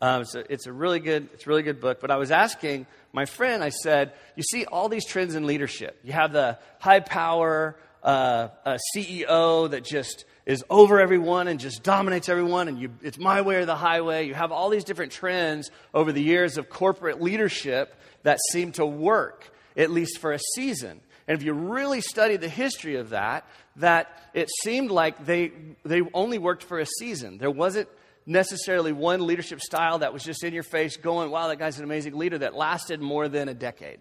um, 0.00 0.22
it's, 0.22 0.34
a, 0.34 0.52
it's 0.52 0.66
a 0.66 0.72
really 0.72 1.00
good 1.00 1.28
it's 1.32 1.46
a 1.46 1.48
really 1.48 1.62
good 1.62 1.80
book. 1.80 2.00
But 2.00 2.10
I 2.10 2.16
was 2.16 2.30
asking 2.30 2.86
my 3.12 3.24
friend. 3.24 3.64
I 3.64 3.70
said, 3.70 4.12
you 4.36 4.42
see 4.42 4.64
all 4.66 4.88
these 4.88 5.06
trends 5.06 5.34
in 5.34 5.46
leadership. 5.46 5.98
You 6.04 6.12
have 6.12 6.32
the 6.32 6.58
high 6.78 7.00
power 7.00 7.76
uh, 8.02 8.48
CEO 8.94 9.70
that 9.70 9.84
just 9.84 10.24
is 10.48 10.64
over 10.70 10.98
everyone 10.98 11.46
and 11.46 11.60
just 11.60 11.82
dominates 11.82 12.30
everyone, 12.30 12.68
and 12.68 12.80
you, 12.80 12.90
it's 13.02 13.18
my 13.18 13.42
way 13.42 13.56
or 13.56 13.66
the 13.66 13.76
highway. 13.76 14.26
You 14.26 14.32
have 14.32 14.50
all 14.50 14.70
these 14.70 14.82
different 14.82 15.12
trends 15.12 15.70
over 15.92 16.10
the 16.10 16.22
years 16.22 16.56
of 16.56 16.70
corporate 16.70 17.20
leadership 17.20 17.94
that 18.22 18.38
seem 18.50 18.72
to 18.72 18.86
work, 18.86 19.52
at 19.76 19.90
least 19.90 20.18
for 20.18 20.32
a 20.32 20.38
season. 20.54 21.02
And 21.28 21.36
if 21.36 21.44
you 21.44 21.52
really 21.52 22.00
study 22.00 22.38
the 22.38 22.48
history 22.48 22.96
of 22.96 23.10
that, 23.10 23.46
that 23.76 24.10
it 24.32 24.48
seemed 24.62 24.90
like 24.90 25.26
they, 25.26 25.52
they 25.84 26.00
only 26.14 26.38
worked 26.38 26.64
for 26.64 26.78
a 26.78 26.86
season. 26.86 27.36
There 27.36 27.50
wasn't 27.50 27.90
necessarily 28.24 28.92
one 28.92 29.26
leadership 29.26 29.60
style 29.60 29.98
that 29.98 30.14
was 30.14 30.24
just 30.24 30.42
in 30.44 30.54
your 30.54 30.62
face 30.62 30.96
going, 30.96 31.30
wow, 31.30 31.48
that 31.48 31.58
guy's 31.58 31.76
an 31.76 31.84
amazing 31.84 32.16
leader 32.16 32.38
that 32.38 32.54
lasted 32.54 33.02
more 33.02 33.28
than 33.28 33.50
a 33.50 33.54
decade. 33.54 33.98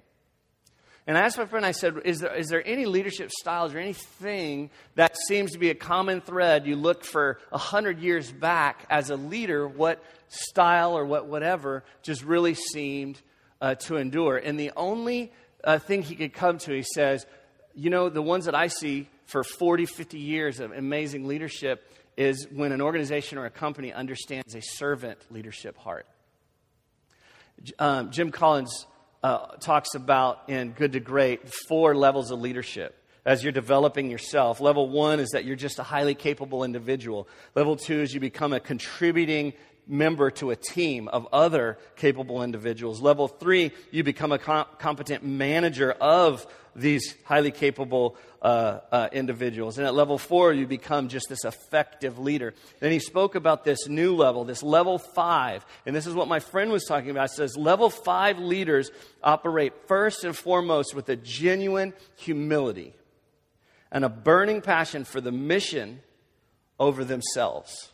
And 1.08 1.18
I 1.18 1.22
asked 1.22 1.38
my 1.38 1.46
friend, 1.46 1.66
I 1.66 1.72
said, 1.72 2.02
is 2.04 2.20
there, 2.20 2.36
is 2.36 2.48
there 2.48 2.62
any 2.68 2.86
leadership 2.86 3.32
styles 3.32 3.74
or 3.74 3.80
anything 3.80 4.70
that 4.96 5.16
seems 5.28 5.54
to 5.54 5.58
be 5.58 5.70
a 5.70 5.76
common 5.76 6.20
thread? 6.20 6.68
You 6.68 6.76
look 6.76 7.06
for 7.06 7.40
a 7.50 7.58
hundred 7.58 8.00
years 8.00 8.30
back 8.30 8.86
as 8.90 9.10
a 9.10 9.16
leader, 9.16 9.66
what 9.66 10.04
style 10.28 10.98
or 10.98 11.06
what 11.06 11.28
whatever 11.28 11.86
just 12.04 12.26
really 12.26 12.56
seemed 12.56 13.22
uh, 13.62 13.76
to 13.76 13.96
endure. 13.96 14.36
And 14.36 14.60
the 14.60 14.74
only 14.76 15.32
uh, 15.64 15.80
thing 15.80 16.02
he 16.02 16.14
could 16.14 16.34
come 16.34 16.58
to, 16.60 16.74
he 16.74 16.84
says, 16.84 17.26
you 17.74 17.90
know, 17.90 18.10
the 18.10 18.22
ones 18.22 18.44
that 18.44 18.56
I 18.56 18.68
see 18.68 19.08
for 19.28 19.46
40, 19.46 19.86
50 19.86 20.20
years 20.20 20.60
of 20.60 20.74
amazing 20.74 21.26
leadership 21.26 21.90
is 22.18 22.48
when 22.52 22.74
an 22.74 22.82
organization 22.82 23.38
or 23.38 23.46
a 23.46 23.50
company 23.50 23.94
understands 23.94 24.56
a 24.56 24.62
servant 24.62 25.20
leadership 25.30 25.78
heart. 25.78 26.06
Um, 27.80 28.12
Jim 28.12 28.32
Collins 28.32 28.88
uh, 29.28 29.46
talks 29.60 29.94
about 29.94 30.44
in 30.48 30.72
Good 30.72 30.94
to 30.94 31.02
Great 31.02 31.42
four 31.68 31.94
levels 31.96 32.32
of 32.32 32.40
leadership 32.40 32.96
as 33.26 33.44
you're 33.44 33.52
developing 33.52 34.10
yourself. 34.10 34.62
Level 34.62 34.88
one 34.88 35.20
is 35.20 35.32
that 35.32 35.44
you're 35.44 35.58
just 35.58 35.80
a 35.80 35.84
highly 35.84 36.16
capable 36.16 36.64
individual. 36.64 37.28
Level 37.54 37.76
two 37.76 38.00
is 38.00 38.14
you 38.14 38.22
become 38.22 38.54
a 38.54 38.62
contributing 38.62 39.52
member 39.88 40.30
to 40.32 40.52
a 40.52 40.56
team 40.56 41.08
of 41.08 41.28
other 41.32 41.78
capable 41.96 42.44
individuals. 42.44 43.02
Level 43.02 43.28
three, 43.28 43.72
you 43.92 44.04
become 44.04 44.32
a 44.32 44.40
com- 44.40 44.68
competent 44.78 45.24
manager 45.24 45.92
of 45.92 46.46
these 46.76 47.16
highly 47.26 47.52
capable 47.52 48.16
uh, 48.42 48.80
uh, 48.92 49.10
individuals. 49.12 49.78
And 49.78 49.88
at 49.88 49.96
level 49.96 50.18
four, 50.18 50.54
you 50.54 50.68
become 50.68 51.08
just 51.08 51.28
this 51.28 51.44
effective 51.44 52.20
leader. 52.20 52.54
Then 52.80 52.92
he 52.92 53.00
spoke 53.00 53.34
about 53.34 53.64
this 53.64 53.88
new 53.88 54.16
level, 54.16 54.44
this 54.46 54.62
level 54.62 55.00
five. 55.00 55.66
And 55.86 55.96
this 55.96 56.06
is 56.06 56.14
what 56.14 56.28
my 56.28 56.40
friend 56.40 56.72
was 56.72 56.86
talking 56.86 57.10
about. 57.10 57.32
Says 57.32 57.58
level 57.58 57.90
five 57.90 58.38
leaders 58.38 58.92
operate 59.24 59.74
first 59.88 60.24
and 60.24 60.36
foremost 60.36 60.94
with 60.94 61.10
a 61.10 61.16
genuine 61.16 61.94
humility 62.16 62.94
and 63.92 64.06
a 64.06 64.10
burning 64.10 64.62
passion 64.62 65.04
for 65.04 65.20
the 65.20 65.32
mission 65.32 66.02
over 66.80 67.04
themselves. 67.04 67.92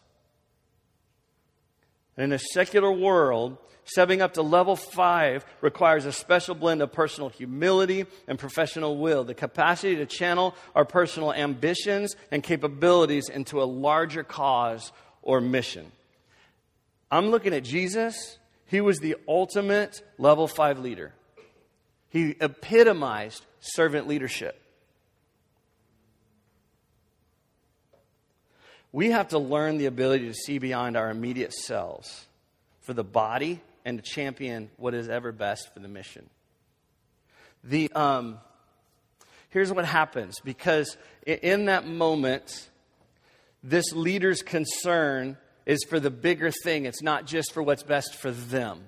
In 2.17 2.31
a 2.31 2.39
secular 2.39 2.91
world, 2.91 3.57
stepping 3.85 4.21
up 4.21 4.33
to 4.33 4.41
level 4.41 4.75
five 4.75 5.45
requires 5.61 6.05
a 6.05 6.11
special 6.11 6.55
blend 6.55 6.81
of 6.81 6.91
personal 6.91 7.29
humility 7.29 8.05
and 8.27 8.37
professional 8.37 8.97
will, 8.97 9.23
the 9.23 9.33
capacity 9.33 9.95
to 9.95 10.05
channel 10.05 10.55
our 10.75 10.85
personal 10.85 11.33
ambitions 11.33 12.15
and 12.31 12.43
capabilities 12.43 13.29
into 13.29 13.61
a 13.61 13.65
larger 13.65 14.23
cause 14.23 14.91
or 15.21 15.41
mission. 15.41 15.91
I'm 17.09 17.29
looking 17.29 17.53
at 17.53 17.63
Jesus. 17.63 18.37
He 18.67 18.81
was 18.81 18.99
the 18.99 19.15
ultimate 19.27 20.01
level 20.17 20.47
five 20.47 20.79
leader. 20.79 21.13
He 22.09 22.35
epitomized 22.39 23.43
servant 23.59 24.07
leadership. 24.07 24.59
We 28.93 29.09
have 29.09 29.29
to 29.29 29.39
learn 29.39 29.79
the 29.79 29.87
ability 29.87 30.27
to 30.27 30.33
see 30.33 30.59
beyond 30.59 30.95
our 30.95 31.09
immediate 31.09 31.51
selves 31.51 32.25
for 32.81 32.93
the 32.93 33.03
body 33.03 33.59
and 33.83 33.97
to 33.97 34.03
champion 34.03 34.69
what 34.77 34.93
is 34.93 35.09
ever 35.09 35.31
best 35.31 35.73
for 35.73 35.79
the 35.79 35.87
mission. 35.87 36.29
The, 37.63 37.91
um, 37.93 38.39
here's 39.49 39.73
what 39.73 39.85
happens 39.85 40.39
because 40.41 40.95
in 41.25 41.65
that 41.65 41.87
moment, 41.87 42.69
this 43.63 43.91
leader's 43.93 44.43
concern 44.43 45.37
is 45.65 45.83
for 45.89 45.99
the 45.99 46.11
bigger 46.11 46.51
thing. 46.51 46.85
It's 46.85 47.01
not 47.01 47.25
just 47.25 47.51
for 47.51 47.63
what's 47.63 47.83
best 47.83 48.15
for 48.15 48.31
them. 48.31 48.87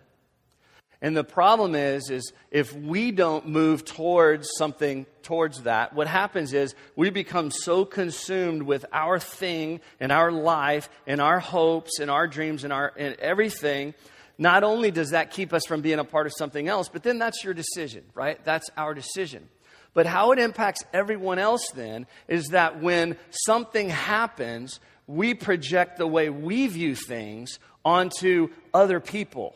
And 1.05 1.15
the 1.15 1.23
problem 1.23 1.75
is, 1.75 2.09
is 2.09 2.33
if 2.49 2.73
we 2.73 3.11
don't 3.11 3.47
move 3.47 3.85
towards 3.85 4.49
something 4.57 5.05
towards 5.21 5.61
that, 5.61 5.93
what 5.93 6.07
happens 6.07 6.51
is 6.51 6.73
we 6.95 7.11
become 7.11 7.51
so 7.51 7.85
consumed 7.85 8.63
with 8.63 8.87
our 8.91 9.19
thing 9.19 9.81
and 9.99 10.11
our 10.11 10.31
life 10.31 10.89
and 11.05 11.21
our 11.21 11.39
hopes 11.39 11.99
and 11.99 12.09
our 12.09 12.27
dreams 12.27 12.63
and 12.63 12.73
our 12.73 12.91
and 12.97 13.13
everything. 13.19 13.93
Not 14.39 14.63
only 14.63 14.89
does 14.89 15.11
that 15.11 15.29
keep 15.29 15.53
us 15.53 15.67
from 15.67 15.81
being 15.81 15.99
a 15.99 16.03
part 16.03 16.25
of 16.25 16.33
something 16.35 16.67
else, 16.67 16.89
but 16.89 17.03
then 17.03 17.19
that's 17.19 17.43
your 17.43 17.53
decision, 17.53 18.03
right? 18.15 18.43
That's 18.43 18.71
our 18.75 18.95
decision. 18.95 19.47
But 19.93 20.07
how 20.07 20.31
it 20.31 20.39
impacts 20.39 20.83
everyone 20.91 21.37
else 21.37 21.69
then 21.75 22.07
is 22.27 22.47
that 22.47 22.81
when 22.81 23.15
something 23.29 23.89
happens, 23.89 24.79
we 25.05 25.35
project 25.35 25.99
the 25.99 26.07
way 26.07 26.31
we 26.31 26.65
view 26.65 26.95
things 26.95 27.59
onto 27.85 28.47
other 28.73 28.99
people. 28.99 29.55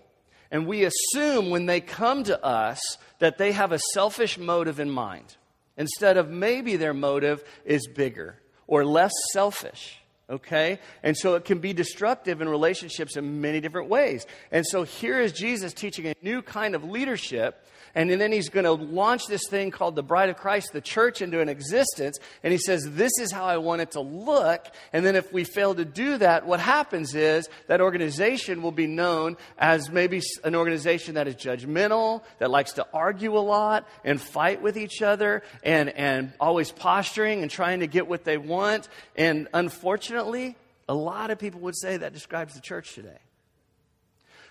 And 0.52 0.66
we 0.66 0.84
assume 0.84 1.50
when 1.50 1.66
they 1.66 1.82
come 1.82 2.24
to 2.24 2.44
us 2.44 2.80
that 3.20 3.38
they 3.38 3.52
have 3.52 3.72
a 3.72 3.80
selfish 3.94 4.38
motive 4.38 4.80
in 4.80 4.90
mind, 4.90 5.36
instead 5.78 6.18
of 6.18 6.30
maybe 6.30 6.76
their 6.76 6.94
motive 6.94 7.44
is 7.66 7.88
bigger 7.88 8.40
or 8.68 8.86
less 8.86 9.12
selfish. 9.32 9.98
Okay? 10.30 10.80
And 11.02 11.18
so 11.18 11.36
it 11.36 11.46
can 11.46 11.60
be 11.60 11.74
destructive 11.74 12.42
in 12.42 12.50
relationships 12.50 13.18
in 13.18 13.42
many 13.42 13.62
different 13.62 13.90
ways. 13.90 14.28
And 14.52 14.66
so 14.66 14.84
here 14.84 15.20
is 15.20 15.32
Jesus 15.32 15.74
teaching 15.74 16.06
a 16.08 16.14
new 16.22 16.42
kind 16.42 16.76
of 16.76 16.84
leadership 16.84 17.66
and 17.96 18.10
then 18.10 18.32
he's 18.32 18.50
going 18.50 18.66
to 18.66 18.72
launch 18.72 19.28
this 19.28 19.48
thing 19.50 19.72
called 19.72 19.96
the 19.96 20.04
Bride 20.04 20.30
of 20.30 20.38
Christ, 20.38 20.74
the 20.74 20.82
church, 20.82 21.22
into 21.22 21.42
an 21.42 21.50
existence. 21.50 22.20
And 22.44 22.52
he 22.52 22.58
says, 22.58 22.84
This 22.92 23.12
is 23.20 23.32
how 23.32 23.46
I 23.46 23.58
want 23.58 23.82
it 23.82 23.92
to 23.92 24.02
look. 24.02 24.68
And 24.94 25.06
then 25.06 25.16
if 25.16 25.32
we 25.34 25.44
fail 25.44 25.76
to 25.76 25.86
do 25.86 26.18
that, 26.18 26.46
what 26.46 26.60
happens 26.60 27.16
is 27.16 27.50
that 27.68 27.82
organization 27.82 28.62
will 28.62 28.72
be 28.72 28.88
known 28.88 29.38
as 29.58 29.90
maybe 29.90 30.22
an 30.44 30.56
organization 30.56 31.16
that 31.16 31.28
is 31.28 31.36
judgmental, 31.36 32.22
that 32.40 32.52
likes 32.52 32.74
to 32.74 32.88
argue 32.94 33.38
a 33.38 33.40
lot 33.40 33.88
and 34.04 34.22
fight 34.22 34.62
with 34.62 34.78
each 34.78 35.02
other 35.02 35.44
and, 35.64 35.90
and 35.90 36.34
always 36.40 36.72
posturing 36.72 37.42
and 37.42 37.52
trying 37.52 37.80
to 37.80 37.88
get 37.88 38.08
what 38.08 38.24
they 38.24 38.38
want. 38.38 38.88
And 39.16 39.48
unfortunately, 39.54 40.56
a 40.88 40.94
lot 40.94 41.32
of 41.32 41.40
people 41.40 41.62
would 41.62 41.78
say 41.78 41.98
that 41.98 42.14
describes 42.14 42.54
the 42.54 42.62
church 42.62 42.96
today. 42.96 43.20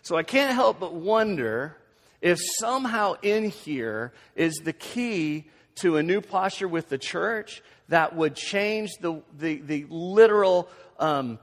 So 0.03 0.17
I 0.17 0.23
can't 0.23 0.55
help 0.55 0.81
but 0.81 0.95
wonder 0.95 1.77
if 2.21 2.39
somehow 2.59 3.15
in 3.23 3.51
here 3.51 4.13
is 4.35 4.57
the 4.57 4.73
key 4.73 5.47
to 5.77 5.97
a 5.97 6.03
new 6.03 6.21
posture 6.21 6.69
with 6.69 6.89
the 6.89 6.99
church 6.99 7.63
that 7.89 8.15
would 8.15 8.35
change 8.35 8.91
the, 9.01 9.23
the, 9.39 9.57
the 9.57 9.87
literal, 9.89 10.69
um, 10.99 11.39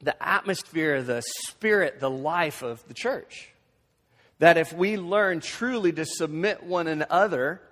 the 0.00 0.20
atmosphere, 0.22 1.02
the 1.02 1.22
spirit, 1.48 2.00
the 2.00 2.10
life 2.10 2.62
of 2.62 2.86
the 2.88 2.94
church. 2.94 3.50
That 4.40 4.58
if 4.58 4.72
we 4.72 4.96
learn 4.96 5.40
truly 5.40 5.92
to 5.92 6.04
submit 6.04 6.64
one 6.64 6.88
another 6.88 7.62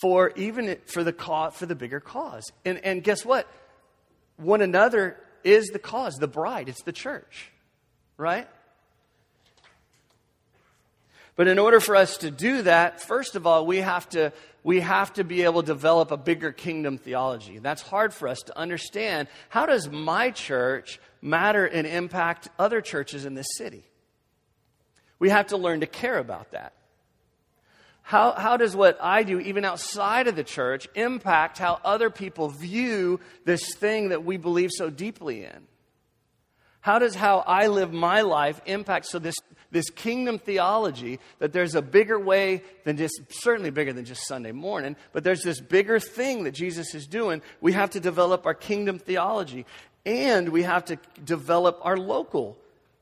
for 0.00 0.30
even 0.36 0.76
for 0.86 1.04
the 1.04 1.12
cause, 1.12 1.54
for 1.54 1.66
the 1.66 1.74
bigger 1.74 2.00
cause. 2.00 2.44
And, 2.64 2.78
and 2.84 3.02
guess 3.02 3.24
what? 3.24 3.46
One 4.36 4.62
another 4.62 5.18
is 5.44 5.66
the 5.66 5.78
cause, 5.78 6.14
the 6.14 6.28
bride, 6.28 6.68
it's 6.68 6.82
the 6.82 6.92
church, 6.92 7.50
right? 8.16 8.48
But 11.40 11.48
in 11.48 11.58
order 11.58 11.80
for 11.80 11.96
us 11.96 12.18
to 12.18 12.30
do 12.30 12.60
that, 12.64 13.00
first 13.00 13.34
of 13.34 13.46
all, 13.46 13.64
we 13.64 13.78
have 13.78 14.06
to, 14.10 14.30
we 14.62 14.80
have 14.80 15.10
to 15.14 15.24
be 15.24 15.44
able 15.44 15.62
to 15.62 15.66
develop 15.68 16.10
a 16.10 16.18
bigger 16.18 16.52
kingdom 16.52 16.98
theology. 16.98 17.58
That's 17.58 17.80
hard 17.80 18.12
for 18.12 18.28
us 18.28 18.40
to 18.40 18.58
understand. 18.58 19.26
How 19.48 19.64
does 19.64 19.88
my 19.88 20.32
church 20.32 21.00
matter 21.22 21.64
and 21.64 21.86
impact 21.86 22.50
other 22.58 22.82
churches 22.82 23.24
in 23.24 23.32
this 23.32 23.46
city? 23.56 23.84
We 25.18 25.30
have 25.30 25.46
to 25.46 25.56
learn 25.56 25.80
to 25.80 25.86
care 25.86 26.18
about 26.18 26.50
that. 26.50 26.74
How, 28.02 28.32
how 28.32 28.58
does 28.58 28.76
what 28.76 28.98
I 29.00 29.22
do, 29.22 29.40
even 29.40 29.64
outside 29.64 30.28
of 30.28 30.36
the 30.36 30.44
church, 30.44 30.88
impact 30.94 31.56
how 31.56 31.80
other 31.82 32.10
people 32.10 32.50
view 32.50 33.18
this 33.46 33.74
thing 33.76 34.10
that 34.10 34.26
we 34.26 34.36
believe 34.36 34.72
so 34.74 34.90
deeply 34.90 35.44
in? 35.44 35.68
How 36.82 36.98
does 36.98 37.14
how 37.14 37.38
I 37.46 37.68
live 37.68 37.94
my 37.94 38.22
life 38.22 38.60
impact? 38.66 39.06
So, 39.06 39.18
this, 39.18 39.36
this 39.70 39.90
kingdom 39.90 40.38
theology 40.38 41.20
that 41.38 41.52
there's 41.52 41.74
a 41.74 41.82
bigger 41.82 42.18
way 42.18 42.62
than 42.84 42.96
just, 42.96 43.20
certainly 43.30 43.70
bigger 43.70 43.92
than 43.92 44.04
just 44.04 44.26
Sunday 44.26 44.52
morning, 44.52 44.96
but 45.12 45.24
there's 45.24 45.42
this 45.42 45.60
bigger 45.60 46.00
thing 46.00 46.44
that 46.44 46.52
Jesus 46.52 46.94
is 46.94 47.06
doing. 47.06 47.42
We 47.60 47.72
have 47.72 47.90
to 47.90 48.00
develop 48.00 48.46
our 48.46 48.54
kingdom 48.54 48.98
theology 48.98 49.66
and 50.04 50.48
we 50.48 50.62
have 50.62 50.86
to 50.86 50.98
develop 51.24 51.78
our 51.82 51.96
local 51.96 52.56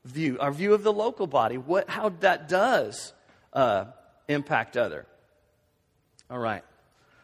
view, 0.05 0.37
our 0.39 0.51
view 0.51 0.73
of 0.73 0.83
the 0.83 0.93
local 0.93 1.27
body, 1.27 1.57
what, 1.57 1.89
how 1.89 2.09
that 2.19 2.47
does 2.49 3.13
uh, 3.53 3.85
impact 4.27 4.77
other. 4.77 5.05
All 6.29 6.39
right. 6.39 6.63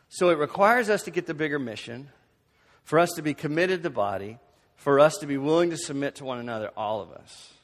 So 0.09 0.29
it 0.29 0.37
requires 0.37 0.89
us 0.89 1.03
to 1.03 1.11
get 1.11 1.25
the 1.25 1.33
bigger 1.33 1.59
mission, 1.59 2.09
for 2.83 2.99
us 2.99 3.11
to 3.15 3.21
be 3.21 3.33
committed 3.33 3.83
to 3.83 3.89
body, 3.89 4.37
for 4.75 4.99
us 4.99 5.17
to 5.17 5.27
be 5.27 5.37
willing 5.37 5.71
to 5.71 5.77
submit 5.77 6.15
to 6.15 6.25
one 6.25 6.39
another, 6.39 6.71
all 6.77 7.01
of 7.01 7.11
us. 7.11 7.54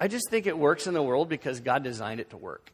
I 0.00 0.08
just 0.08 0.30
think 0.30 0.46
it 0.46 0.56
works 0.56 0.86
in 0.86 0.94
the 0.94 1.02
world 1.02 1.28
because 1.28 1.60
God 1.60 1.82
designed 1.82 2.20
it 2.20 2.30
to 2.30 2.36
work. 2.36 2.72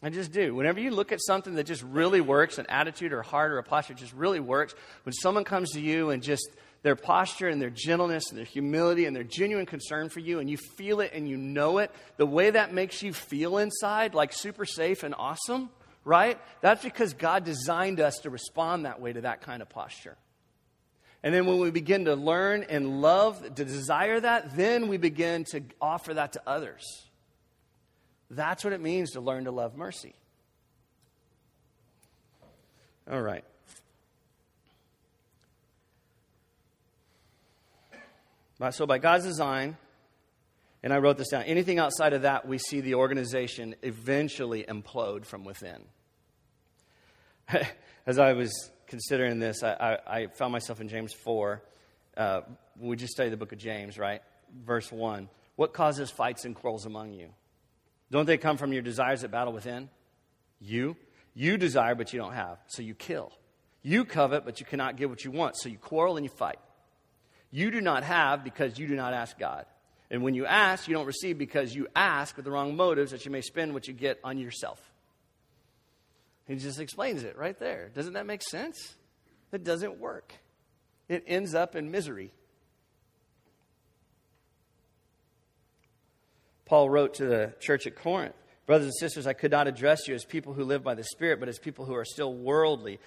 I 0.00 0.10
just 0.10 0.30
do. 0.30 0.54
Whenever 0.54 0.78
you 0.78 0.92
look 0.92 1.10
at 1.10 1.20
something 1.20 1.56
that 1.56 1.64
just 1.64 1.82
really 1.82 2.20
works, 2.20 2.58
an 2.58 2.66
attitude 2.68 3.12
or 3.12 3.22
heart 3.22 3.50
or 3.50 3.58
a 3.58 3.64
posture 3.64 3.94
just 3.94 4.12
really 4.12 4.38
works, 4.38 4.74
when 5.02 5.12
someone 5.12 5.42
comes 5.42 5.72
to 5.72 5.80
you 5.80 6.10
and 6.10 6.22
just 6.22 6.48
their 6.82 6.94
posture 6.94 7.48
and 7.48 7.60
their 7.60 7.70
gentleness 7.70 8.30
and 8.30 8.38
their 8.38 8.44
humility 8.44 9.06
and 9.06 9.16
their 9.16 9.24
genuine 9.24 9.66
concern 9.66 10.08
for 10.08 10.20
you, 10.20 10.38
and 10.38 10.48
you 10.48 10.56
feel 10.56 11.00
it 11.00 11.10
and 11.14 11.28
you 11.28 11.36
know 11.36 11.78
it, 11.78 11.90
the 12.16 12.26
way 12.26 12.50
that 12.50 12.72
makes 12.72 13.02
you 13.02 13.12
feel 13.12 13.58
inside, 13.58 14.14
like 14.14 14.32
super 14.32 14.64
safe 14.64 15.02
and 15.02 15.16
awesome, 15.18 15.68
right? 16.04 16.38
That's 16.60 16.84
because 16.84 17.14
God 17.14 17.44
designed 17.44 17.98
us 17.98 18.18
to 18.18 18.30
respond 18.30 18.84
that 18.84 19.00
way 19.00 19.12
to 19.12 19.22
that 19.22 19.40
kind 19.40 19.62
of 19.62 19.68
posture. 19.68 20.16
And 21.22 21.34
then 21.34 21.46
when 21.46 21.58
we 21.58 21.70
begin 21.70 22.04
to 22.04 22.14
learn 22.14 22.64
and 22.68 23.00
love, 23.00 23.42
to 23.42 23.64
desire 23.64 24.20
that, 24.20 24.56
then 24.56 24.88
we 24.88 24.98
begin 24.98 25.44
to 25.50 25.62
offer 25.80 26.14
that 26.14 26.34
to 26.34 26.42
others. 26.46 26.84
That's 28.30 28.62
what 28.62 28.72
it 28.72 28.80
means 28.80 29.12
to 29.12 29.20
learn 29.20 29.44
to 29.44 29.50
love 29.50 29.76
mercy. 29.76 30.14
All 33.10 33.20
right. 33.20 33.44
So, 38.70 38.86
by 38.86 38.98
God's 38.98 39.24
design, 39.24 39.76
and 40.82 40.92
I 40.92 40.98
wrote 40.98 41.16
this 41.16 41.28
down, 41.28 41.44
anything 41.44 41.78
outside 41.78 42.12
of 42.12 42.22
that, 42.22 42.46
we 42.46 42.58
see 42.58 42.80
the 42.80 42.96
organization 42.96 43.76
eventually 43.82 44.64
implode 44.64 45.24
from 45.24 45.44
within. 45.44 45.84
As 48.06 48.18
I 48.18 48.32
was 48.32 48.70
considering 48.88 49.38
this, 49.38 49.62
I, 49.62 49.72
I, 50.06 50.18
I 50.18 50.26
found 50.26 50.52
myself 50.52 50.80
in 50.80 50.88
James 50.88 51.12
4. 51.12 51.62
Uh, 52.16 52.40
we 52.80 52.96
just 52.96 53.12
studied 53.12 53.30
the 53.30 53.36
book 53.36 53.52
of 53.52 53.58
James, 53.58 53.98
right? 53.98 54.22
Verse 54.64 54.90
1. 54.90 55.28
What 55.56 55.72
causes 55.72 56.10
fights 56.10 56.44
and 56.44 56.54
quarrels 56.54 56.86
among 56.86 57.12
you? 57.12 57.28
Don't 58.10 58.26
they 58.26 58.38
come 58.38 58.56
from 58.56 58.72
your 58.72 58.82
desires 58.82 59.20
that 59.20 59.30
battle 59.30 59.52
within? 59.52 59.90
You. 60.60 60.96
You 61.34 61.56
desire, 61.56 61.94
but 61.94 62.12
you 62.12 62.18
don't 62.18 62.32
have, 62.32 62.58
so 62.66 62.82
you 62.82 62.94
kill. 62.94 63.30
You 63.82 64.04
covet, 64.04 64.44
but 64.44 64.58
you 64.58 64.66
cannot 64.66 64.96
get 64.96 65.08
what 65.08 65.24
you 65.24 65.30
want, 65.30 65.56
so 65.56 65.68
you 65.68 65.78
quarrel 65.78 66.16
and 66.16 66.24
you 66.24 66.30
fight. 66.30 66.58
You 67.50 67.70
do 67.70 67.80
not 67.80 68.02
have 68.02 68.42
because 68.42 68.78
you 68.78 68.88
do 68.88 68.96
not 68.96 69.14
ask 69.14 69.38
God. 69.38 69.66
And 70.10 70.22
when 70.22 70.34
you 70.34 70.46
ask, 70.46 70.88
you 70.88 70.94
don't 70.94 71.06
receive 71.06 71.38
because 71.38 71.74
you 71.74 71.86
ask 71.94 72.34
with 72.36 72.44
the 72.44 72.50
wrong 72.50 72.76
motives 72.76 73.12
that 73.12 73.24
you 73.24 73.30
may 73.30 73.42
spend 73.42 73.74
what 73.74 73.86
you 73.86 73.94
get 73.94 74.18
on 74.24 74.38
yourself. 74.38 74.80
He 76.48 76.56
just 76.56 76.80
explains 76.80 77.22
it 77.22 77.36
right 77.38 77.56
there. 77.58 77.90
Doesn't 77.94 78.14
that 78.14 78.26
make 78.26 78.42
sense? 78.42 78.96
It 79.52 79.62
doesn't 79.62 79.98
work. 79.98 80.32
It 81.08 81.22
ends 81.26 81.54
up 81.54 81.76
in 81.76 81.90
misery. 81.90 82.32
Paul 86.64 86.90
wrote 86.90 87.14
to 87.14 87.26
the 87.26 87.54
church 87.60 87.86
at 87.86 87.94
Corinth 87.94 88.34
Brothers 88.68 88.88
and 88.88 88.96
sisters, 88.96 89.26
I 89.26 89.32
could 89.32 89.50
not 89.50 89.66
address 89.66 90.06
you 90.06 90.14
as 90.14 90.26
people 90.26 90.52
who 90.52 90.62
live 90.62 90.84
by 90.84 90.94
the 90.94 91.02
Spirit, 91.02 91.40
but 91.40 91.48
as 91.48 91.58
people 91.58 91.86
who 91.86 91.94
are 91.94 92.04
still 92.04 92.34
worldly, 92.34 93.00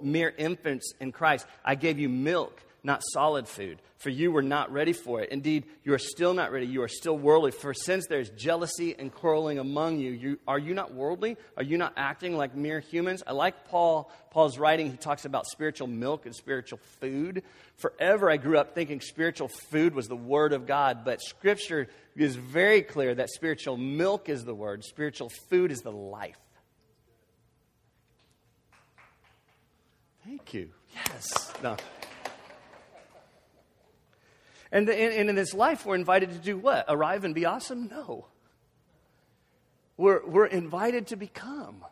mere 0.00 0.32
infants 0.38 0.92
in 1.00 1.10
Christ. 1.10 1.44
I 1.64 1.74
gave 1.74 1.98
you 1.98 2.08
milk 2.08 2.62
not 2.88 3.02
solid 3.12 3.46
food, 3.46 3.80
for 3.98 4.08
you 4.08 4.32
were 4.32 4.42
not 4.42 4.72
ready 4.72 4.94
for 4.94 5.20
it. 5.20 5.30
Indeed, 5.30 5.64
you 5.84 5.92
are 5.92 5.98
still 5.98 6.32
not 6.32 6.50
ready. 6.50 6.66
You 6.66 6.82
are 6.82 6.88
still 6.88 7.16
worldly. 7.16 7.50
For 7.50 7.74
since 7.74 8.06
there's 8.08 8.30
jealousy 8.30 8.96
and 8.98 9.12
quarreling 9.12 9.58
among 9.58 9.98
you, 9.98 10.10
you 10.10 10.38
are 10.48 10.58
you 10.58 10.72
not 10.72 10.94
worldly? 10.94 11.36
Are 11.58 11.62
you 11.62 11.76
not 11.76 11.92
acting 11.98 12.34
like 12.34 12.56
mere 12.56 12.80
humans? 12.80 13.22
I 13.26 13.32
like 13.32 13.68
Paul. 13.68 14.10
Paul's 14.30 14.58
writing. 14.58 14.90
He 14.90 14.96
talks 14.96 15.26
about 15.26 15.46
spiritual 15.46 15.86
milk 15.86 16.24
and 16.24 16.34
spiritual 16.34 16.80
food. 17.00 17.42
Forever, 17.76 18.30
I 18.30 18.38
grew 18.38 18.58
up 18.58 18.74
thinking 18.74 19.02
spiritual 19.02 19.48
food 19.48 19.94
was 19.94 20.08
the 20.08 20.16
Word 20.16 20.54
of 20.54 20.66
God, 20.66 21.04
but 21.04 21.20
Scripture 21.20 21.88
is 22.16 22.36
very 22.36 22.80
clear 22.80 23.14
that 23.14 23.28
spiritual 23.28 23.76
milk 23.76 24.30
is 24.30 24.44
the 24.44 24.54
Word, 24.54 24.82
spiritual 24.82 25.28
food 25.50 25.70
is 25.70 25.82
the 25.82 25.92
life. 25.92 26.38
Thank 30.24 30.54
you. 30.54 30.70
Yes. 30.94 31.52
No. 31.62 31.76
And, 34.70 34.88
and 34.88 35.30
in 35.30 35.34
this 35.34 35.54
life, 35.54 35.86
we're 35.86 35.94
invited 35.94 36.32
to 36.32 36.38
do 36.38 36.58
what? 36.58 36.84
Arrive 36.88 37.24
and 37.24 37.34
be 37.34 37.46
awesome? 37.46 37.88
No. 37.88 38.26
We're, 39.96 40.24
we're 40.26 40.46
invited 40.46 41.08
to 41.08 41.16
become, 41.16 41.84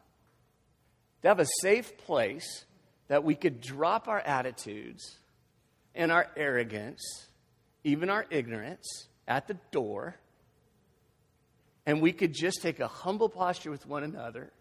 to 1.22 1.28
have 1.28 1.40
a 1.40 1.46
safe 1.60 1.96
place 1.98 2.64
that 3.08 3.24
we 3.24 3.34
could 3.34 3.60
drop 3.60 4.08
our 4.08 4.20
attitudes 4.20 5.18
and 5.94 6.12
our 6.12 6.28
arrogance, 6.36 7.02
even 7.82 8.10
our 8.10 8.26
ignorance, 8.30 9.08
at 9.26 9.48
the 9.48 9.56
door, 9.72 10.16
and 11.84 12.00
we 12.00 12.12
could 12.12 12.32
just 12.32 12.62
take 12.62 12.80
a 12.80 12.88
humble 12.88 13.28
posture 13.28 13.70
with 13.70 13.86
one 13.86 14.04
another 14.04 14.52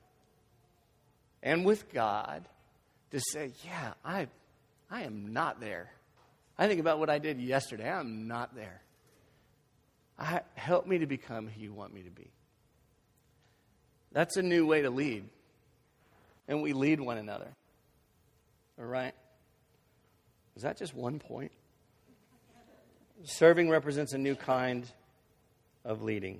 and 1.44 1.66
with 1.66 1.92
God 1.92 2.48
to 3.12 3.20
say, 3.20 3.52
Yeah, 3.64 3.94
I, 4.04 4.28
I 4.90 5.04
am 5.04 5.34
not 5.34 5.60
there. 5.60 5.92
I 6.58 6.68
think 6.68 6.80
about 6.80 7.00
what 7.00 7.10
I 7.10 7.20
did 7.20 7.40
yesterday. 7.40 7.90
I'm 7.90 8.28
not 8.28 8.56
there. 8.56 8.82
I, 10.18 10.42
help 10.56 10.88
me 10.88 11.00
to 11.00 11.06
become 11.06 11.48
who 11.48 11.62
you 11.62 11.74
want 11.74 11.94
me 11.94 12.04
to 12.04 12.10
be. 12.10 12.30
That's 14.14 14.38
a 14.38 14.42
new 14.42 14.66
way 14.66 14.82
to 14.82 14.90
lead. 14.90 15.26
And 16.48 16.62
we 16.62 16.72
lead 16.72 17.02
one 17.02 17.18
another. 17.18 17.50
All 18.80 18.86
right? 18.86 19.14
Is 20.56 20.64
that 20.64 20.78
just 20.78 20.96
one 20.96 21.20
point? 21.20 21.52
Serving 23.24 23.70
represents 23.70 24.14
a 24.14 24.18
new 24.18 24.36
kind 24.36 24.90
of 25.84 26.02
leading. 26.02 26.40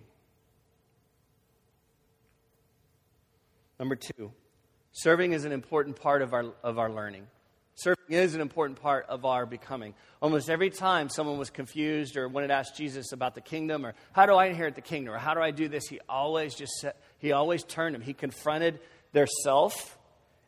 Number 3.80 3.96
two, 3.96 4.32
serving 4.94 5.34
is 5.34 5.44
an 5.44 5.52
important 5.52 6.00
part 6.00 6.22
of 6.22 6.34
our, 6.34 6.46
of 6.64 6.80
our 6.80 6.90
learning. 6.90 7.28
Serving 7.76 7.98
is 8.08 8.36
an 8.36 8.42
important 8.42 8.82
part 8.82 9.06
of 9.10 9.26
our 9.26 9.46
becoming. 9.46 9.94
Almost 10.22 10.50
every 10.50 10.70
time 10.70 11.10
someone 11.10 11.38
was 11.38 11.50
confused 11.50 12.16
or 12.16 12.30
wanted 12.30 12.48
to 12.48 12.54
ask 12.54 12.74
Jesus 12.74 13.12
about 13.12 13.36
the 13.36 13.42
kingdom 13.42 13.86
or 13.86 13.96
how 14.14 14.26
do 14.26 14.34
I 14.34 14.46
inherit 14.46 14.76
the 14.76 14.82
kingdom 14.82 15.14
or 15.14 15.18
how 15.18 15.34
do 15.34 15.42
I 15.42 15.52
do 15.52 15.68
this, 15.68 15.86
he 15.90 16.00
always 16.08 16.56
just 16.56 16.72
said, 16.80 16.94
he 17.18 17.34
always 17.34 17.64
turned 17.64 17.94
them. 17.94 18.02
He 18.02 18.14
confronted 18.14 18.80
their 19.12 19.28
self, 19.44 19.98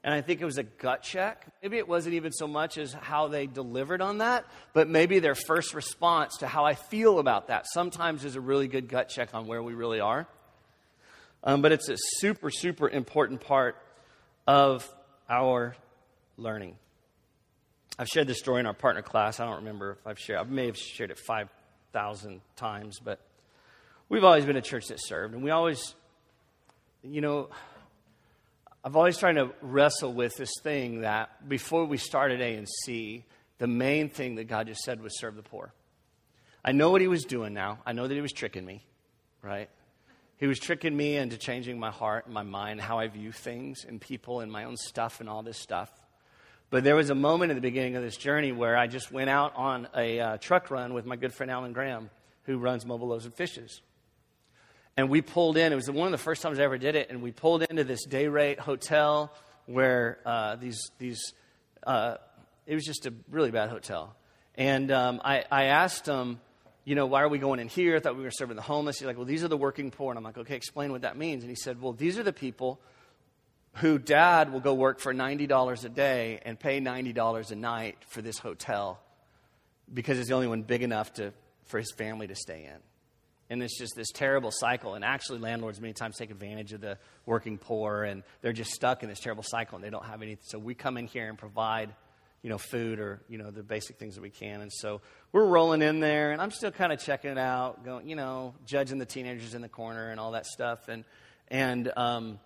and 0.06 0.14
I 0.14 0.22
think 0.22 0.40
it 0.40 0.46
was 0.46 0.58
a 0.58 0.64
gut 0.64 1.04
check. 1.04 1.46
Maybe 1.62 1.78
it 1.78 1.88
wasn't 1.88 2.16
even 2.16 2.32
so 2.32 2.48
much 2.48 2.78
as 2.78 2.94
how 2.94 3.28
they 3.28 3.46
delivered 3.46 4.02
on 4.02 4.20
that, 4.20 4.46
but 4.72 4.88
maybe 4.88 5.20
their 5.20 5.36
first 5.36 5.74
response 5.74 6.38
to 6.38 6.48
how 6.48 6.64
I 6.64 6.76
feel 6.76 7.20
about 7.20 7.48
that 7.48 7.66
sometimes 7.68 8.24
is 8.24 8.38
a 8.38 8.42
really 8.42 8.70
good 8.70 8.88
gut 8.88 9.10
check 9.10 9.34
on 9.34 9.48
where 9.48 9.62
we 9.62 9.74
really 9.74 10.00
are. 10.00 10.28
Um, 11.44 11.62
but 11.62 11.74
it's 11.74 11.90
a 11.90 11.98
super, 11.98 12.50
super 12.52 12.88
important 12.88 13.42
part 13.42 13.76
of 14.48 14.90
our 15.30 15.76
learning. 16.38 16.76
I've 18.00 18.08
shared 18.08 18.28
this 18.28 18.38
story 18.38 18.60
in 18.60 18.68
our 18.68 18.74
partner 18.74 19.02
class. 19.02 19.40
I 19.40 19.46
don't 19.46 19.58
remember 19.58 19.92
if 19.92 20.06
I've 20.06 20.20
shared. 20.20 20.40
I 20.40 20.44
may 20.44 20.68
have 20.68 20.78
shared 20.78 21.10
it 21.10 21.18
five 21.18 21.50
thousand 21.94 22.42
times, 22.56 23.00
but 23.00 23.20
we've 24.08 24.24
always 24.24 24.46
been 24.46 24.56
a 24.56 24.62
church 24.62 24.88
that 24.88 25.00
served, 25.02 25.34
and 25.34 25.44
we 25.44 25.50
always, 25.50 25.96
you 27.02 27.22
know, 27.22 27.50
I've 28.84 28.96
always 28.96 29.18
tried 29.18 29.34
to 29.34 29.52
wrestle 29.62 30.14
with 30.14 30.36
this 30.38 30.52
thing 30.62 31.02
that 31.02 31.50
before 31.50 31.86
we 31.86 31.98
started 31.98 32.40
A 32.40 32.56
and 32.56 32.68
C, 32.86 33.26
the 33.58 33.68
main 33.68 34.10
thing 34.10 34.36
that 34.36 34.46
God 34.46 34.68
just 34.68 34.82
said 34.82 35.02
was 35.02 35.18
serve 35.20 35.36
the 35.36 35.42
poor. 35.42 35.74
I 36.64 36.74
know 36.74 36.92
what 36.92 37.02
He 37.02 37.08
was 37.08 37.24
doing 37.24 37.54
now. 37.54 37.80
I 37.86 37.94
know 37.94 38.08
that 38.08 38.14
He 38.14 38.22
was 38.22 38.32
tricking 38.32 38.66
me, 38.66 38.86
right? 39.42 39.70
He 40.38 40.46
was 40.46 40.60
tricking 40.60 40.96
me 40.96 41.16
into 41.16 41.38
changing 41.38 41.80
my 41.80 41.90
heart 41.90 42.26
and 42.26 42.34
my 42.34 42.44
mind, 42.44 42.80
how 42.80 43.00
I 43.00 43.08
view 43.08 43.32
things 43.32 43.86
and 43.88 44.00
people 44.00 44.42
and 44.42 44.52
my 44.52 44.66
own 44.66 44.78
stuff 44.78 45.20
and 45.20 45.28
all 45.28 45.42
this 45.42 45.58
stuff. 45.58 45.92
But 46.70 46.84
there 46.84 46.96
was 46.96 47.10
a 47.10 47.16
moment 47.16 47.52
at 47.52 47.56
the 47.56 47.62
beginning 47.62 47.96
of 47.96 48.04
this 48.04 48.18
journey 48.18 48.52
where 48.52 48.76
I 48.76 48.88
just 48.88 49.10
went 49.10 49.30
out 49.30 49.56
on 49.56 49.88
a 49.96 50.20
uh, 50.20 50.38
truck 50.38 50.70
run 50.70 50.94
with 50.94 51.06
my 51.06 51.16
good 51.16 51.34
friend 51.34 51.50
Alan 51.50 51.72
Graham, 51.72 52.10
who 52.44 52.58
runs 52.58 52.86
Mobile 52.86 53.08
Loaves 53.08 53.24
and 53.24 53.34
Fishes. 53.34 53.82
And 54.98 55.10
we 55.10 55.22
pulled 55.22 55.56
in, 55.56 55.72
it 55.72 55.76
was 55.76 55.90
one 55.90 56.08
of 56.08 56.12
the 56.12 56.18
first 56.18 56.42
times 56.42 56.60
I 56.60 56.64
ever 56.64 56.78
did 56.78 56.96
it, 56.96 57.10
and 57.10 57.22
we 57.22 57.32
pulled 57.32 57.64
into 57.64 57.86
this 57.86 58.04
day 58.04 58.28
rate 58.28 58.60
hotel 58.60 59.32
where 59.66 60.18
uh, 60.26 60.58
these, 60.58 60.92
these 60.98 61.34
uh, 61.86 62.16
it 62.66 62.76
was 62.76 62.84
just 62.84 63.06
a 63.06 63.14
really 63.32 63.52
bad 63.52 63.70
hotel. 63.70 64.14
And 64.56 64.92
um, 64.92 65.22
I, 65.24 65.46
I 65.50 65.66
asked 65.66 66.06
him, 66.06 66.42
you 66.84 66.96
know, 66.96 67.06
why 67.06 67.22
are 67.22 67.30
we 67.30 67.38
going 67.38 67.62
in 67.62 67.70
here? 67.70 67.96
I 67.96 68.00
thought 68.00 68.18
we 68.18 68.24
were 68.24 68.32
serving 68.32 68.58
the 68.58 68.62
homeless. 68.62 69.00
He's 69.00 69.06
like, 69.06 69.18
well, 69.18 69.26
these 69.26 69.44
are 69.44 69.48
the 69.48 69.58
working 69.58 69.92
poor. 69.92 70.12
And 70.12 70.18
I'm 70.18 70.24
like, 70.24 70.38
okay, 70.38 70.56
explain 70.56 70.92
what 70.92 71.02
that 71.02 71.18
means. 71.18 71.44
And 71.44 71.50
he 71.50 71.56
said, 71.56 71.82
well, 71.82 71.94
these 71.94 72.18
are 72.18 72.24
the 72.24 72.34
people 72.34 72.82
who 73.78 74.00
dad 74.00 74.52
will 74.52 74.60
go 74.60 74.74
work 74.74 75.00
for 75.00 75.14
$90 75.14 75.86
a 75.86 75.90
day 75.90 76.40
and 76.46 76.60
pay 76.60 76.80
$90 76.80 77.52
a 77.52 77.56
night 77.56 77.98
for 78.08 78.22
this 78.22 78.38
hotel 78.38 79.00
because 79.94 80.20
it's 80.20 80.30
the 80.30 80.36
only 80.36 80.48
one 80.48 80.64
big 80.64 80.84
enough 80.84 81.14
to, 81.14 81.34
for 81.66 81.78
his 81.78 81.92
family 81.92 82.28
to 82.28 82.36
stay 82.36 82.66
in. 82.66 82.80
And 83.50 83.64
it's 83.64 83.78
just 83.78 83.96
this 83.96 84.12
terrible 84.12 84.52
cycle. 84.52 84.96
And 84.96 85.06
actually, 85.06 85.40
landlords 85.40 85.80
many 85.80 85.94
times 85.94 86.18
take 86.18 86.32
advantage 86.32 86.74
of 86.74 86.82
the 86.82 86.98
working 87.26 87.58
poor, 87.58 88.04
and 88.04 88.24
they're 88.42 88.52
just 88.52 88.72
stuck 88.72 89.04
in 89.04 89.10
this 89.10 89.22
terrible 89.22 89.44
cycle, 89.44 89.78
and 89.78 89.86
they 89.86 89.90
don't 89.90 90.06
have 90.06 90.22
anything. 90.22 90.44
So 90.44 90.60
we 90.60 90.76
come 90.76 90.98
in 90.98 91.08
here 91.08 91.30
and 91.30 91.38
provide, 91.38 91.96
you 92.42 92.50
know, 92.50 92.58
food 92.58 93.00
or 93.00 93.22
you 93.30 93.38
know 93.38 93.50
the 93.50 93.64
basic 93.64 94.00
things 94.00 94.16
that 94.16 94.22
we 94.22 94.32
can. 94.32 94.60
And 94.60 94.74
so 94.74 95.00
we're 95.32 95.46
rolling 95.46 95.82
in 95.82 96.02
there, 96.02 96.34
and 96.34 96.42
I'm 96.42 96.52
still 96.52 96.72
kind 96.72 96.92
of 96.92 97.00
checking 97.00 97.32
it 97.32 97.38
out, 97.38 97.86
going, 97.86 98.10
you 98.10 98.18
know, 98.18 98.54
judging 98.66 98.98
the 98.98 99.06
teenagers 99.06 99.54
in 99.54 99.62
the 99.62 99.70
corner 99.70 100.10
and 100.10 100.20
all 100.20 100.32
that 100.32 100.46
stuff. 100.46 100.90
And 100.90 101.06
and 101.48 101.90
um, 101.96 102.40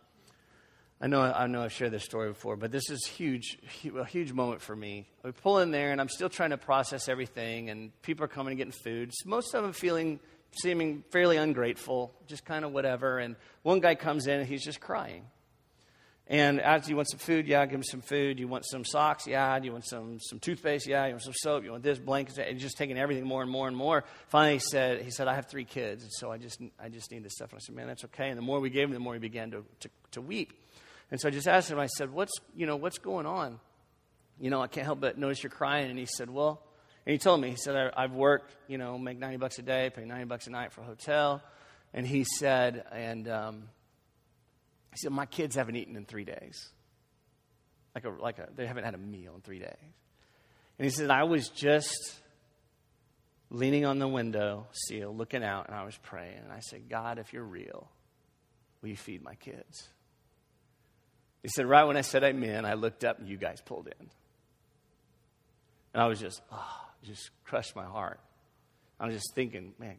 I 1.01 1.07
know 1.07 1.21
I 1.21 1.47
know 1.47 1.63
I've 1.63 1.73
shared 1.73 1.91
this 1.91 2.03
story 2.03 2.29
before, 2.29 2.55
but 2.55 2.71
this 2.71 2.89
is 2.89 3.05
huge, 3.05 3.57
a 3.97 4.05
huge 4.05 4.33
moment 4.33 4.61
for 4.61 4.75
me. 4.75 5.07
We 5.23 5.31
pull 5.31 5.57
in 5.59 5.71
there, 5.71 5.91
and 5.91 5.99
I'm 5.99 6.09
still 6.09 6.29
trying 6.29 6.51
to 6.51 6.57
process 6.57 7.09
everything, 7.09 7.69
and 7.69 7.91
people 8.03 8.23
are 8.25 8.27
coming 8.27 8.51
and 8.51 8.57
getting 8.57 8.71
food. 8.83 9.11
Most 9.25 9.55
of 9.55 9.63
them 9.63 9.73
feeling 9.73 10.19
seeming 10.61 11.03
fairly 11.11 11.37
ungrateful, 11.37 12.13
just 12.27 12.45
kind 12.45 12.65
of 12.65 12.71
whatever. 12.71 13.19
And 13.19 13.35
one 13.63 13.79
guy 13.79 13.95
comes 13.95 14.27
in 14.27 14.39
and 14.39 14.47
he's 14.47 14.63
just 14.63 14.79
crying. 14.79 15.25
And 16.27 16.61
as 16.61 16.87
you 16.87 16.95
want 16.95 17.09
some 17.09 17.19
food? 17.19 17.47
Yeah, 17.47 17.65
give 17.65 17.75
him 17.75 17.83
some 17.83 18.01
food. 18.01 18.39
You 18.39 18.47
want 18.47 18.65
some 18.65 18.85
socks? 18.85 19.27
Yeah. 19.27 19.57
You 19.61 19.73
want 19.73 19.85
some, 19.85 20.17
some 20.21 20.39
toothpaste? 20.39 20.87
Yeah. 20.87 21.05
You 21.05 21.13
want 21.13 21.23
some 21.23 21.33
soap? 21.35 21.65
You 21.65 21.71
want 21.71 21.83
this 21.83 21.99
blankets? 21.99 22.37
And 22.37 22.57
just 22.57 22.77
taking 22.77 22.97
everything 22.97 23.25
more 23.25 23.41
and 23.41 23.51
more 23.51 23.67
and 23.67 23.75
more. 23.75 24.05
Finally, 24.29 24.53
he 24.53 24.59
said, 24.59 25.01
he 25.01 25.11
said, 25.11 25.27
I 25.27 25.35
have 25.35 25.47
three 25.47 25.65
kids, 25.65 26.03
and 26.03 26.11
so 26.13 26.31
I 26.31 26.37
just, 26.37 26.61
I 26.81 26.87
just 26.87 27.11
need 27.11 27.23
this 27.23 27.33
stuff. 27.33 27.51
And 27.51 27.57
I 27.57 27.59
said, 27.59 27.75
man, 27.75 27.87
that's 27.87 28.05
okay. 28.05 28.29
And 28.29 28.37
the 28.37 28.43
more 28.43 28.61
we 28.61 28.69
gave 28.69 28.87
him, 28.87 28.93
the 28.93 28.99
more 28.99 29.13
he 29.13 29.19
began 29.19 29.51
to, 29.51 29.65
to, 29.81 29.89
to 30.11 30.21
weep. 30.21 30.53
And 31.11 31.19
so 31.19 31.27
I 31.27 31.31
just 31.31 31.47
asked 31.47 31.69
him, 31.69 31.77
I 31.77 31.87
said, 31.87 32.11
what's, 32.11 32.31
you 32.55 32.65
know, 32.65 32.77
what's 32.77 32.97
going 32.97 33.25
on? 33.25 33.59
You 34.39 34.49
know, 34.49 34.61
I 34.61 34.67
can't 34.67 34.85
help 34.85 35.01
but 35.01 35.17
notice 35.17 35.43
you're 35.43 35.51
crying. 35.51 35.89
And 35.89 35.99
he 35.99 36.05
said, 36.05 36.29
well, 36.29 36.63
and 37.05 37.13
he 37.13 37.19
told 37.19 37.41
me, 37.41 37.49
he 37.49 37.55
said, 37.55 37.75
I've 37.97 38.13
worked, 38.13 38.55
you 38.67 38.77
know, 38.77 38.97
make 38.97 39.19
90 39.19 39.37
bucks 39.37 39.59
a 39.59 39.63
day, 39.63 39.91
pay 39.93 40.05
90 40.05 40.25
bucks 40.25 40.47
a 40.47 40.51
night 40.51 40.71
for 40.71 40.81
a 40.81 40.85
hotel. 40.85 41.41
And 41.93 42.07
he 42.07 42.23
said, 42.23 42.85
and 42.91 43.27
um, 43.27 43.63
he 44.91 44.97
said, 44.97 45.11
my 45.11 45.25
kids 45.25 45.55
haven't 45.55 45.75
eaten 45.75 45.95
in 45.95 46.05
three 46.05 46.25
days. 46.25 46.69
Like 47.93 48.05
a, 48.05 48.09
like 48.09 48.39
a, 48.39 48.47
they 48.55 48.65
haven't 48.65 48.85
had 48.85 48.93
a 48.93 48.99
meal 48.99 49.33
in 49.35 49.41
three 49.41 49.59
days. 49.59 49.75
And 50.77 50.85
he 50.85 50.89
said, 50.89 51.09
I 51.09 51.23
was 51.23 51.49
just 51.49 52.15
leaning 53.49 53.85
on 53.85 53.99
the 53.99 54.07
window 54.07 54.67
sill, 54.71 55.15
looking 55.15 55.43
out, 55.43 55.67
and 55.67 55.75
I 55.75 55.83
was 55.83 55.97
praying. 55.97 56.39
And 56.43 56.51
I 56.53 56.59
said, 56.59 56.87
God, 56.89 57.19
if 57.19 57.33
you're 57.33 57.43
real, 57.43 57.89
will 58.81 58.89
you 58.89 58.95
feed 58.95 59.21
my 59.21 59.35
kids? 59.35 59.89
He 61.43 61.49
said, 61.49 61.65
right 61.65 61.83
when 61.83 61.97
I 61.97 62.01
said 62.01 62.23
amen, 62.23 62.65
I 62.65 62.75
looked 62.75 63.03
up 63.03 63.19
and 63.19 63.27
you 63.27 63.37
guys 63.37 63.61
pulled 63.61 63.87
in. 63.87 64.09
And 65.93 66.01
I 66.03 66.07
was 66.07 66.19
just, 66.19 66.41
oh, 66.51 66.81
just 67.03 67.29
crushed 67.43 67.75
my 67.75 67.85
heart. 67.85 68.19
I 68.99 69.05
was 69.05 69.15
just 69.15 69.33
thinking, 69.33 69.73
man. 69.79 69.97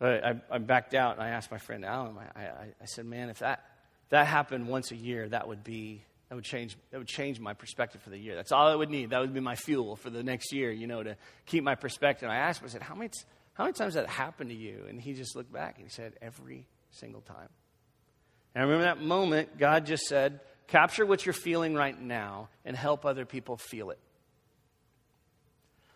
I, 0.00 0.34
I, 0.50 0.58
backed 0.58 0.94
out 0.94 1.14
and 1.14 1.22
I 1.22 1.30
asked 1.30 1.50
my 1.50 1.58
friend 1.58 1.84
Alan. 1.84 2.16
I, 2.16 2.40
I, 2.40 2.44
I 2.80 2.84
said, 2.86 3.04
man, 3.04 3.28
if 3.28 3.40
that 3.40 3.62
if 4.04 4.10
that 4.10 4.26
happened 4.26 4.66
once 4.66 4.92
a 4.92 4.96
year, 4.96 5.28
that 5.28 5.46
would 5.46 5.62
be 5.62 6.02
that 6.28 6.36
would 6.36 6.44
change 6.44 6.76
that 6.90 6.98
would 6.98 7.06
change 7.06 7.38
my 7.38 7.52
perspective 7.52 8.00
for 8.00 8.08
the 8.08 8.18
year. 8.18 8.34
That's 8.34 8.50
all 8.50 8.68
I 8.68 8.74
would 8.74 8.88
need. 8.88 9.10
That 9.10 9.20
would 9.20 9.34
be 9.34 9.40
my 9.40 9.56
fuel 9.56 9.96
for 9.96 10.08
the 10.08 10.22
next 10.22 10.54
year, 10.54 10.70
you 10.70 10.86
know, 10.86 11.02
to 11.02 11.16
keep 11.44 11.64
my 11.64 11.74
perspective. 11.74 12.30
And 12.30 12.32
I 12.32 12.36
asked 12.36 12.62
him, 12.62 12.68
I 12.68 12.70
said, 12.70 12.82
how 12.82 12.94
many 12.94 13.10
how 13.52 13.64
many 13.64 13.74
times 13.74 13.94
that 13.94 14.06
happened 14.08 14.48
to 14.48 14.56
you? 14.56 14.86
And 14.88 14.98
he 14.98 15.12
just 15.12 15.36
looked 15.36 15.52
back 15.52 15.76
and 15.76 15.84
he 15.84 15.90
said, 15.90 16.14
every 16.22 16.66
single 16.92 17.20
time. 17.20 17.48
And 18.54 18.62
I 18.62 18.66
remember 18.66 18.84
that 18.84 19.00
moment, 19.00 19.58
God 19.58 19.86
just 19.86 20.04
said, 20.04 20.40
capture 20.66 21.04
what 21.04 21.26
you're 21.26 21.32
feeling 21.32 21.74
right 21.74 22.00
now 22.00 22.48
and 22.64 22.76
help 22.76 23.04
other 23.04 23.24
people 23.24 23.56
feel 23.56 23.90
it. 23.90 23.98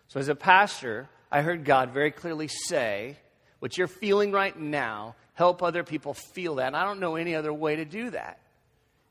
So, 0.07 0.19
as 0.19 0.27
a 0.27 0.35
pastor, 0.35 1.09
I 1.31 1.41
heard 1.41 1.65
God 1.65 1.91
very 1.91 2.11
clearly 2.11 2.47
say, 2.47 3.17
What 3.59 3.77
you're 3.77 3.87
feeling 3.87 4.31
right 4.31 4.57
now, 4.57 5.15
help 5.33 5.63
other 5.63 5.83
people 5.83 6.13
feel 6.13 6.55
that. 6.55 6.67
And 6.67 6.75
I 6.75 6.85
don't 6.85 6.99
know 6.99 7.15
any 7.15 7.35
other 7.35 7.51
way 7.51 7.77
to 7.77 7.85
do 7.85 8.11
that 8.11 8.39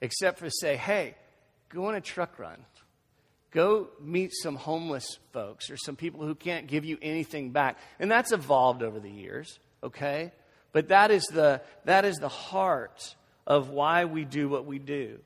except 0.00 0.38
for 0.38 0.48
say, 0.48 0.76
Hey, 0.76 1.14
go 1.68 1.86
on 1.86 1.94
a 1.94 2.00
truck 2.00 2.38
run. 2.38 2.64
Go 3.50 3.88
meet 4.00 4.32
some 4.32 4.56
homeless 4.56 5.18
folks 5.32 5.70
or 5.70 5.76
some 5.76 5.94
people 5.94 6.26
who 6.26 6.34
can't 6.34 6.66
give 6.66 6.84
you 6.84 6.98
anything 7.00 7.50
back. 7.50 7.78
And 8.00 8.10
that's 8.10 8.32
evolved 8.32 8.82
over 8.82 8.98
the 8.98 9.10
years, 9.10 9.58
okay? 9.82 10.32
But 10.72 10.88
that 10.88 11.12
is 11.12 11.24
the, 11.26 11.62
that 11.84 12.04
is 12.04 12.16
the 12.16 12.28
heart 12.28 13.14
of 13.46 13.70
why 13.70 14.04
we 14.04 14.24
do 14.24 14.48
what 14.48 14.66
we 14.66 14.78
do. 14.78 15.18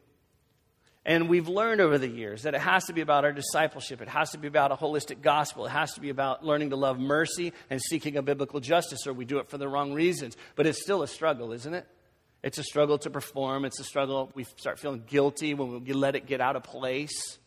And 1.08 1.28
we've 1.28 1.48
learned 1.48 1.80
over 1.80 1.96
the 1.96 2.08
years 2.08 2.42
that 2.42 2.54
it 2.54 2.60
has 2.60 2.84
to 2.84 2.92
be 2.92 3.00
about 3.00 3.24
our 3.24 3.32
discipleship. 3.32 4.02
It 4.02 4.08
has 4.08 4.30
to 4.32 4.38
be 4.38 4.46
about 4.46 4.72
a 4.72 4.76
holistic 4.76 5.22
gospel. 5.22 5.64
It 5.64 5.70
has 5.70 5.94
to 5.94 6.02
be 6.02 6.10
about 6.10 6.44
learning 6.44 6.70
to 6.70 6.76
love 6.76 6.98
mercy 6.98 7.54
and 7.70 7.80
seeking 7.80 8.18
a 8.18 8.22
biblical 8.22 8.60
justice, 8.60 9.06
or 9.06 9.14
we 9.14 9.24
do 9.24 9.38
it 9.38 9.48
for 9.48 9.56
the 9.56 9.68
wrong 9.68 9.94
reasons. 9.94 10.36
But 10.54 10.66
it's 10.66 10.82
still 10.82 11.02
a 11.02 11.08
struggle, 11.08 11.52
isn't 11.52 11.72
it? 11.72 11.86
It's 12.42 12.58
a 12.58 12.62
struggle 12.62 12.98
to 12.98 13.10
perform. 13.10 13.64
It's 13.64 13.80
a 13.80 13.84
struggle. 13.84 14.30
We 14.34 14.44
start 14.44 14.78
feeling 14.78 15.02
guilty 15.06 15.54
when 15.54 15.82
we 15.82 15.92
let 15.94 16.14
it 16.14 16.26
get 16.26 16.42
out 16.42 16.56
of 16.56 16.62
place. 16.62 17.38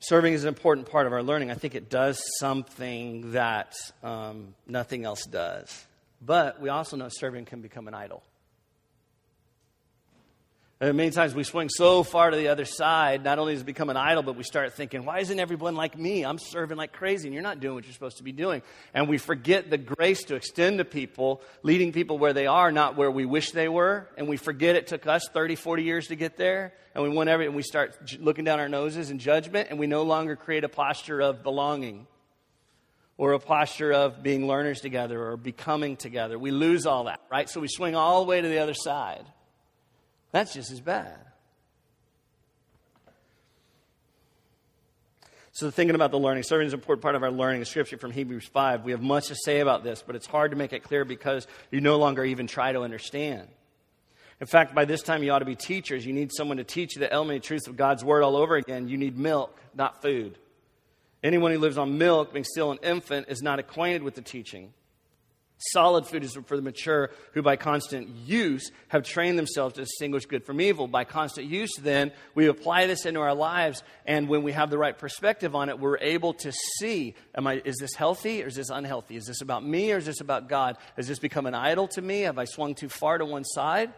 Serving 0.00 0.32
is 0.32 0.44
an 0.44 0.48
important 0.48 0.90
part 0.90 1.06
of 1.06 1.12
our 1.12 1.22
learning. 1.22 1.50
I 1.50 1.54
think 1.54 1.74
it 1.74 1.90
does 1.90 2.22
something 2.38 3.32
that 3.32 3.74
um, 4.02 4.54
nothing 4.66 5.04
else 5.04 5.24
does. 5.24 5.86
But 6.24 6.60
we 6.60 6.68
also 6.68 6.96
know 6.96 7.08
serving 7.08 7.44
can 7.44 7.60
become 7.60 7.88
an 7.88 7.94
idol. 7.94 8.22
And 10.80 10.96
many 10.96 11.10
times 11.12 11.34
we 11.34 11.44
swing 11.44 11.68
so 11.68 12.02
far 12.02 12.30
to 12.30 12.36
the 12.36 12.48
other 12.48 12.64
side, 12.64 13.22
not 13.22 13.38
only 13.38 13.54
does 13.54 13.62
it 13.62 13.64
become 13.64 13.90
an 13.90 13.96
idol, 13.96 14.22
but 14.22 14.36
we 14.36 14.42
start 14.42 14.74
thinking, 14.74 15.04
why 15.04 15.20
isn't 15.20 15.38
everyone 15.38 15.76
like 15.76 15.96
me? 15.96 16.24
I'm 16.24 16.38
serving 16.38 16.76
like 16.76 16.92
crazy, 16.92 17.28
and 17.28 17.32
you're 17.32 17.44
not 17.44 17.60
doing 17.60 17.76
what 17.76 17.84
you're 17.84 17.92
supposed 17.92 18.16
to 18.18 18.24
be 18.24 18.32
doing. 18.32 18.60
And 18.92 19.08
we 19.08 19.16
forget 19.16 19.70
the 19.70 19.78
grace 19.78 20.24
to 20.24 20.34
extend 20.34 20.78
to 20.78 20.84
people, 20.84 21.42
leading 21.62 21.92
people 21.92 22.18
where 22.18 22.32
they 22.32 22.46
are, 22.46 22.72
not 22.72 22.96
where 22.96 23.10
we 23.10 23.24
wish 23.24 23.52
they 23.52 23.68
were. 23.68 24.08
And 24.18 24.28
we 24.28 24.36
forget 24.36 24.74
it 24.74 24.88
took 24.88 25.06
us 25.06 25.28
30, 25.32 25.54
40 25.54 25.84
years 25.84 26.08
to 26.08 26.16
get 26.16 26.36
there. 26.36 26.74
And 26.94 27.04
we 27.04 27.08
want 27.08 27.28
every, 27.28 27.46
and 27.46 27.54
we 27.54 27.62
start 27.62 27.96
looking 28.18 28.44
down 28.44 28.58
our 28.58 28.68
noses 28.68 29.10
in 29.10 29.18
judgment, 29.20 29.68
and 29.70 29.78
we 29.78 29.86
no 29.86 30.02
longer 30.02 30.34
create 30.36 30.64
a 30.64 30.68
posture 30.68 31.22
of 31.22 31.42
belonging 31.42 32.06
or 33.16 33.32
a 33.32 33.38
posture 33.38 33.92
of 33.92 34.22
being 34.22 34.46
learners 34.46 34.80
together 34.80 35.22
or 35.28 35.36
becoming 35.36 35.96
together. 35.96 36.38
We 36.38 36.50
lose 36.50 36.86
all 36.86 37.04
that, 37.04 37.20
right? 37.30 37.48
So 37.48 37.60
we 37.60 37.68
swing 37.68 37.94
all 37.94 38.24
the 38.24 38.28
way 38.28 38.40
to 38.40 38.48
the 38.48 38.58
other 38.58 38.74
side. 38.74 39.24
That's 40.32 40.52
just 40.52 40.72
as 40.72 40.80
bad. 40.80 41.16
So, 45.52 45.70
thinking 45.70 45.94
about 45.94 46.10
the 46.10 46.18
learning, 46.18 46.42
serving 46.42 46.66
is 46.66 46.72
an 46.72 46.80
important 46.80 47.02
part 47.02 47.14
of 47.14 47.22
our 47.22 47.30
learning. 47.30 47.60
The 47.60 47.66
scripture 47.66 47.96
from 47.96 48.10
Hebrews 48.10 48.44
5, 48.44 48.82
we 48.82 48.90
have 48.90 49.00
much 49.00 49.28
to 49.28 49.36
say 49.36 49.60
about 49.60 49.84
this, 49.84 50.02
but 50.04 50.16
it's 50.16 50.26
hard 50.26 50.50
to 50.50 50.56
make 50.56 50.72
it 50.72 50.82
clear 50.82 51.04
because 51.04 51.46
you 51.70 51.80
no 51.80 51.96
longer 51.96 52.24
even 52.24 52.48
try 52.48 52.72
to 52.72 52.80
understand. 52.80 53.46
In 54.40 54.48
fact, 54.48 54.74
by 54.74 54.84
this 54.84 55.00
time, 55.00 55.22
you 55.22 55.30
ought 55.30 55.38
to 55.38 55.44
be 55.44 55.54
teachers. 55.54 56.04
You 56.04 56.12
need 56.12 56.32
someone 56.34 56.56
to 56.56 56.64
teach 56.64 56.96
you 56.96 57.00
the 57.00 57.12
elementary 57.12 57.38
truths 57.38 57.68
of 57.68 57.76
God's 57.76 58.04
word 58.04 58.24
all 58.24 58.36
over 58.36 58.56
again. 58.56 58.88
You 58.88 58.96
need 58.96 59.16
milk, 59.16 59.56
not 59.76 60.02
food. 60.02 60.36
Anyone 61.24 61.50
who 61.50 61.58
lives 61.58 61.78
on 61.78 61.98
milk, 61.98 62.32
being 62.32 62.44
still 62.44 62.70
an 62.70 62.78
infant, 62.84 63.26
is 63.28 63.42
not 63.42 63.58
acquainted 63.58 64.04
with 64.04 64.14
the 64.14 64.22
teaching 64.22 64.72
Solid 65.58 66.06
food 66.06 66.24
is 66.24 66.36
for 66.46 66.56
the 66.56 66.62
mature 66.62 67.10
who, 67.32 67.40
by 67.40 67.56
constant 67.56 68.08
use, 68.08 68.70
have 68.88 69.04
trained 69.04 69.38
themselves 69.38 69.74
to 69.74 69.82
distinguish 69.82 70.26
good 70.26 70.44
from 70.44 70.60
evil. 70.60 70.88
By 70.88 71.04
constant 71.04 71.46
use, 71.46 71.74
then, 71.80 72.12
we 72.34 72.48
apply 72.48 72.86
this 72.86 73.06
into 73.06 73.20
our 73.20 73.34
lives, 73.34 73.82
and 74.04 74.28
when 74.28 74.42
we 74.42 74.52
have 74.52 74.68
the 74.68 74.78
right 74.78 74.96
perspective 74.96 75.54
on 75.54 75.68
it, 75.68 75.78
we're 75.78 75.98
able 75.98 76.34
to 76.34 76.52
see 76.52 77.14
am 77.36 77.46
I, 77.46 77.62
is 77.64 77.76
this 77.78 77.94
healthy 77.94 78.42
or 78.42 78.48
is 78.48 78.56
this 78.56 78.68
unhealthy? 78.68 79.16
Is 79.16 79.26
this 79.26 79.40
about 79.40 79.64
me 79.64 79.92
or 79.92 79.98
is 79.98 80.06
this 80.06 80.20
about 80.20 80.48
God? 80.48 80.76
Has 80.96 81.06
this 81.06 81.20
become 81.20 81.46
an 81.46 81.54
idol 81.54 81.86
to 81.88 82.02
me? 82.02 82.22
Have 82.22 82.38
I 82.38 82.44
swung 82.44 82.74
too 82.74 82.88
far 82.88 83.18
to 83.18 83.24
one 83.24 83.44
side? 83.44 83.92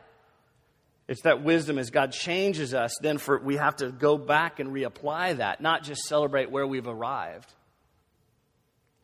It's 1.08 1.22
that 1.22 1.42
wisdom 1.42 1.78
as 1.78 1.90
God 1.90 2.10
changes 2.12 2.74
us, 2.74 2.96
then 3.00 3.18
for, 3.18 3.38
we 3.38 3.56
have 3.56 3.76
to 3.76 3.92
go 3.92 4.18
back 4.18 4.58
and 4.58 4.70
reapply 4.70 5.36
that, 5.36 5.60
not 5.60 5.84
just 5.84 6.02
celebrate 6.02 6.50
where 6.50 6.66
we've 6.66 6.88
arrived. 6.88 7.52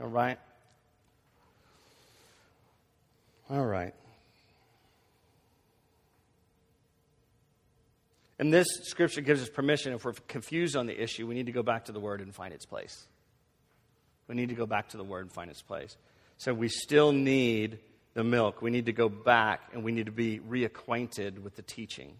All 0.00 0.08
right? 0.08 0.38
All 3.48 3.64
right. 3.64 3.94
And 8.38 8.52
this 8.52 8.66
scripture 8.82 9.20
gives 9.20 9.40
us 9.40 9.48
permission, 9.48 9.92
if 9.92 10.04
we're 10.04 10.14
confused 10.26 10.74
on 10.74 10.86
the 10.86 11.00
issue, 11.00 11.28
we 11.28 11.34
need 11.36 11.46
to 11.46 11.52
go 11.52 11.62
back 11.62 11.84
to 11.84 11.92
the 11.92 12.00
Word 12.00 12.20
and 12.20 12.34
find 12.34 12.52
its 12.52 12.66
place. 12.66 13.06
We 14.26 14.34
need 14.34 14.48
to 14.48 14.56
go 14.56 14.66
back 14.66 14.88
to 14.88 14.96
the 14.96 15.04
Word 15.04 15.26
and 15.26 15.32
find 15.32 15.48
its 15.48 15.62
place. 15.62 15.96
So 16.38 16.52
we 16.52 16.66
still 16.66 17.12
need 17.12 17.78
the 18.14 18.24
milk. 18.24 18.62
We 18.62 18.70
need 18.70 18.86
to 18.86 18.92
go 18.92 19.08
back 19.08 19.70
and 19.72 19.84
we 19.84 19.92
need 19.92 20.06
to 20.06 20.12
be 20.12 20.40
reacquainted 20.40 21.42
with 21.42 21.56
the 21.56 21.62
teaching. 21.62 22.14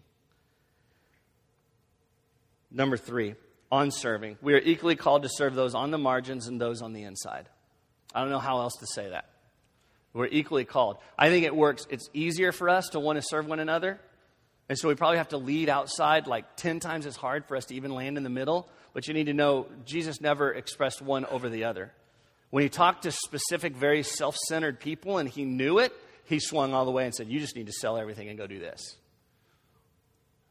Number 2.71 2.97
three, 2.97 3.35
on 3.71 3.91
serving. 3.91 4.37
We 4.41 4.53
are 4.53 4.59
equally 4.59 4.95
called 4.95 5.23
to 5.23 5.29
serve 5.29 5.55
those 5.55 5.75
on 5.75 5.91
the 5.91 5.97
margins 5.97 6.47
and 6.47 6.59
those 6.59 6.81
on 6.81 6.93
the 6.93 7.03
inside. 7.03 7.47
I 8.13 8.21
don't 8.21 8.29
know 8.29 8.39
how 8.39 8.59
else 8.59 8.73
to 8.79 8.87
say 8.87 9.09
that. 9.09 9.29
We're 10.13 10.27
equally 10.27 10.65
called. 10.65 10.97
I 11.17 11.29
think 11.29 11.45
it 11.45 11.55
works. 11.55 11.87
It's 11.89 12.07
easier 12.13 12.51
for 12.51 12.69
us 12.69 12.89
to 12.89 12.99
want 12.99 13.17
to 13.17 13.23
serve 13.27 13.47
one 13.47 13.59
another. 13.59 13.99
And 14.69 14.77
so 14.77 14.87
we 14.87 14.95
probably 14.95 15.17
have 15.17 15.29
to 15.29 15.37
lead 15.37 15.69
outside 15.69 16.27
like 16.27 16.55
10 16.55 16.79
times 16.79 17.05
as 17.05 17.15
hard 17.15 17.45
for 17.45 17.57
us 17.57 17.65
to 17.65 17.75
even 17.75 17.91
land 17.91 18.17
in 18.17 18.23
the 18.23 18.29
middle. 18.29 18.69
But 18.93 19.07
you 19.07 19.13
need 19.13 19.25
to 19.25 19.33
know 19.33 19.67
Jesus 19.85 20.21
never 20.21 20.51
expressed 20.51 21.01
one 21.01 21.25
over 21.25 21.49
the 21.49 21.63
other. 21.63 21.91
When 22.53 22.61
he 22.61 22.69
talked 22.69 23.01
to 23.01 23.11
specific, 23.11 23.75
very 23.75 24.03
self 24.03 24.35
centered 24.47 24.79
people 24.79 25.17
and 25.17 25.27
he 25.27 25.43
knew 25.43 25.79
it, 25.79 25.91
he 26.25 26.37
swung 26.39 26.75
all 26.75 26.85
the 26.85 26.91
way 26.91 27.03
and 27.03 27.15
said, 27.15 27.27
You 27.27 27.39
just 27.39 27.55
need 27.55 27.65
to 27.65 27.73
sell 27.73 27.97
everything 27.97 28.29
and 28.29 28.37
go 28.37 28.45
do 28.45 28.59
this. 28.59 28.95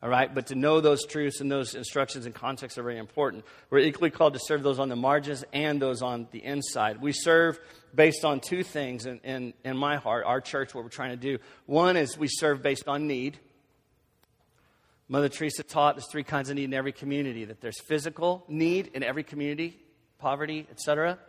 All 0.03 0.09
right, 0.09 0.35
but 0.35 0.49
to 0.49 0.57
know 0.57 0.81
those 0.81 1.07
truths 1.07 1.41
and 1.41 1.49
those 1.49 1.77
instructions 1.77 2.27
and 2.27 2.35
contexts 2.35 2.77
are 2.77 2.83
very 2.83 2.99
important. 2.99 3.45
We're 3.71 3.79
equally 3.79 4.11
called 4.11 4.35
to 4.35 4.41
serve 4.43 4.65
those 4.65 4.81
on 4.81 4.89
the 4.89 4.97
margins 4.97 5.45
and 5.53 5.81
those 5.81 6.03
on 6.03 6.27
the 6.33 6.45
inside. 6.45 7.01
We 7.01 7.13
serve 7.13 7.61
based 7.95 8.25
on 8.25 8.41
two 8.41 8.65
things 8.65 9.07
in, 9.07 9.21
in, 9.23 9.55
in 9.65 9.77
my 9.77 9.95
heart, 9.95 10.25
our 10.27 10.41
church, 10.41 10.75
what 10.75 10.83
we're 10.83 10.91
trying 10.91 11.11
to 11.11 11.17
do. 11.17 11.39
One 11.67 11.97
is 11.97 12.19
we 12.19 12.27
serve 12.27 12.65
based 12.65 12.89
on 12.89 13.07
need. 13.07 13.39
Mother 15.07 15.29
Teresa 15.29 15.63
taught 15.63 15.95
there's 15.95 16.11
three 16.11 16.25
kinds 16.25 16.51
of 16.51 16.57
need 16.57 16.65
in 16.65 16.75
every 16.75 16.91
community 16.91 17.45
that 17.45 17.61
there's 17.61 17.81
physical 17.81 18.43
need 18.49 18.91
in 18.93 19.05
every 19.05 19.23
community, 19.23 19.79
poverty, 20.19 20.67
etc. 20.69 21.21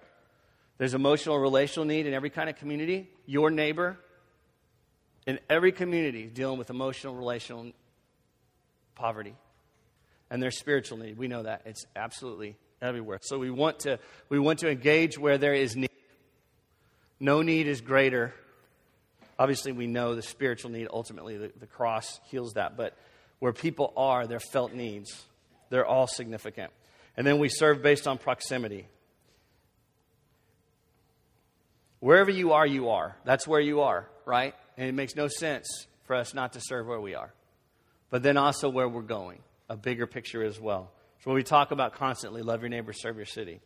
There's 0.77 0.93
emotional, 0.93 1.37
relational 1.37 1.85
need 1.85 2.07
in 2.07 2.13
every 2.13 2.29
kind 2.29 2.49
of 2.49 2.55
community. 2.55 3.09
Your 3.25 3.49
neighbor 3.49 3.97
in 5.25 5.39
every 5.49 5.71
community 5.71 6.25
dealing 6.25 6.57
with 6.57 6.69
emotional, 6.69 7.15
relational 7.15 7.71
poverty. 8.95 9.35
And 10.29 10.41
there's 10.41 10.57
spiritual 10.57 10.97
need. 10.97 11.17
We 11.17 11.27
know 11.27 11.43
that. 11.43 11.61
It's 11.65 11.85
absolutely 11.95 12.57
everywhere. 12.81 13.19
So 13.21 13.37
we 13.37 13.51
want 13.51 13.79
to 13.81 13.99
we 14.29 14.39
want 14.39 14.59
to 14.59 14.69
engage 14.69 15.17
where 15.17 15.37
there 15.37 15.53
is 15.53 15.75
need. 15.75 15.89
No 17.19 17.41
need 17.41 17.67
is 17.67 17.81
greater. 17.81 18.33
Obviously, 19.39 19.71
we 19.71 19.87
know 19.87 20.15
the 20.15 20.21
spiritual 20.21 20.71
need, 20.71 20.87
ultimately, 20.91 21.37
the, 21.37 21.51
the 21.59 21.65
cross 21.65 22.19
heals 22.25 22.53
that. 22.53 22.77
But 22.77 22.95
where 23.39 23.53
people 23.53 23.93
are, 23.97 24.27
their 24.27 24.39
felt 24.39 24.73
needs, 24.73 25.23
they're 25.69 25.85
all 25.85 26.07
significant. 26.07 26.71
And 27.17 27.25
then 27.25 27.39
we 27.39 27.49
serve 27.49 27.81
based 27.81 28.07
on 28.07 28.17
proximity. 28.17 28.87
Wherever 32.03 32.29
you 32.29 32.51
are, 32.51 32.67
you 32.67 32.89
are. 32.89 33.15
That's 33.23 33.47
where 33.47 33.61
you 33.61 33.79
are, 33.79 34.09
right? 34.25 34.53
And 34.75 34.89
it 34.89 34.91
makes 34.91 35.15
no 35.15 35.29
sense 35.29 35.87
for 36.03 36.17
us 36.17 36.33
not 36.33 36.51
to 36.51 36.59
serve 36.61 36.85
where 36.85 36.99
we 36.99 37.15
are. 37.15 37.33
But 38.09 38.23
then 38.23 38.35
also 38.35 38.67
where 38.67 38.89
we're 38.89 39.03
going, 39.03 39.39
a 39.69 39.77
bigger 39.77 40.05
picture 40.05 40.43
as 40.43 40.59
well. 40.59 40.91
So 41.19 41.31
when 41.31 41.35
we 41.35 41.43
talk 41.43 41.71
about 41.71 41.93
constantly 41.93 42.41
love 42.41 42.59
your 42.59 42.67
neighbor, 42.67 42.91
serve 42.91 43.15
your 43.15 43.25
city. 43.25 43.61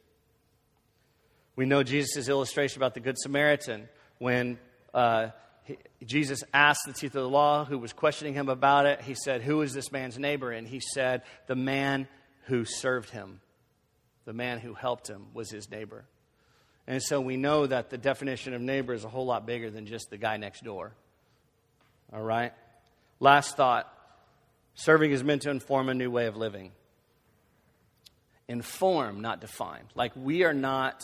We 1.56 1.66
know 1.66 1.82
Jesus' 1.82 2.30
illustration 2.30 2.78
about 2.78 2.94
the 2.94 3.00
Good 3.00 3.18
Samaritan 3.18 3.90
when 4.20 4.60
uh, 4.94 5.30
he, 5.64 5.80
Jesus 6.06 6.44
asked 6.54 6.82
the 6.86 6.94
teacher 6.94 7.18
of 7.18 7.24
the 7.24 7.28
law 7.28 7.66
who 7.66 7.80
was 7.80 7.92
questioning 7.92 8.36
him 8.36 8.50
about 8.50 8.86
it, 8.86 9.02
he 9.02 9.16
said, 9.16 9.42
Who 9.42 9.64
is 9.64 9.74
this 9.74 9.92
man's 9.92 10.20
neighbor? 10.20 10.52
And 10.52 10.68
he 10.68 10.80
said, 10.80 11.24
The 11.48 11.56
man 11.56 12.08
who 12.44 12.66
served 12.66 13.10
him, 13.10 13.42
the 14.26 14.34
man 14.34 14.60
who 14.60 14.76
helped 14.76 15.10
him 15.10 15.26
was 15.34 15.50
his 15.50 15.72
neighbor. 15.72 16.06
And 16.88 17.04
so 17.04 17.20
we 17.20 17.36
know 17.36 17.68
that 17.68 17.90
the 17.90 17.98
definition 17.98 18.54
of 18.54 18.62
neighbor 18.62 18.94
is 18.94 19.04
a 19.04 19.10
whole 19.10 19.26
lot 19.26 19.46
bigger 19.46 19.70
than 19.70 19.86
just 19.86 20.10
the 20.10 20.18
guy 20.18 20.38
next 20.38 20.64
door. 20.64 20.94
All 22.14 22.22
right? 22.22 22.54
Last 23.20 23.58
thought 23.58 23.94
serving 24.76 25.12
is 25.12 25.24
meant 25.24 25.42
to 25.42 25.50
inform 25.50 25.90
a 25.90 25.94
new 25.94 26.10
way 26.10 26.28
of 26.28 26.38
living. 26.38 26.72
Inform, 28.48 29.20
not 29.20 29.42
define. 29.42 29.84
Like 29.96 30.14
we 30.16 30.44
are 30.44 30.54
not 30.54 31.04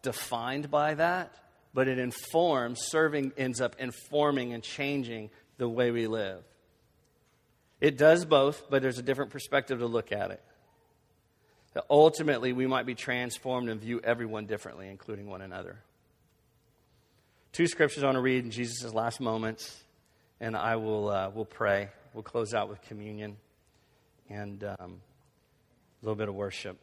defined 0.00 0.70
by 0.70 0.94
that, 0.94 1.34
but 1.74 1.86
it 1.86 1.98
informs, 1.98 2.80
serving 2.86 3.32
ends 3.36 3.60
up 3.60 3.76
informing 3.78 4.54
and 4.54 4.62
changing 4.62 5.28
the 5.58 5.68
way 5.68 5.90
we 5.90 6.06
live. 6.06 6.42
It 7.82 7.98
does 7.98 8.24
both, 8.24 8.70
but 8.70 8.80
there's 8.80 8.98
a 8.98 9.02
different 9.02 9.30
perspective 9.30 9.80
to 9.80 9.86
look 9.86 10.12
at 10.12 10.30
it 10.30 10.42
that 11.74 11.84
ultimately 11.88 12.52
we 12.52 12.66
might 12.66 12.86
be 12.86 12.94
transformed 12.94 13.68
and 13.68 13.80
view 13.80 14.00
everyone 14.02 14.46
differently, 14.46 14.88
including 14.88 15.28
one 15.28 15.40
another. 15.40 15.78
Two 17.52 17.66
scriptures 17.66 18.02
I 18.02 18.06
want 18.06 18.16
to 18.16 18.22
read 18.22 18.44
in 18.44 18.50
Jesus' 18.50 18.92
last 18.92 19.20
moments, 19.20 19.82
and 20.40 20.56
I 20.56 20.76
will 20.76 21.08
uh, 21.08 21.30
will 21.30 21.44
pray. 21.44 21.88
We'll 22.14 22.22
close 22.22 22.54
out 22.54 22.68
with 22.68 22.80
communion 22.82 23.36
and 24.28 24.62
um, 24.64 24.76
a 24.80 26.06
little 26.06 26.16
bit 26.16 26.28
of 26.28 26.34
worship. 26.34 26.78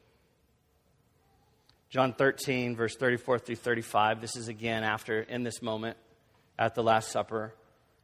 John 1.89 2.13
13, 2.13 2.75
verse 2.75 2.95
34 2.95 3.39
through 3.39 3.55
35. 3.55 4.19
This 4.19 4.35
is 4.35 4.49
again 4.49 4.83
after, 4.83 5.21
in 5.21 5.43
this 5.43 5.61
moment, 5.61 5.95
at 6.59 6.75
the 6.75 6.83
Last 6.83 7.11
Supper. 7.11 7.53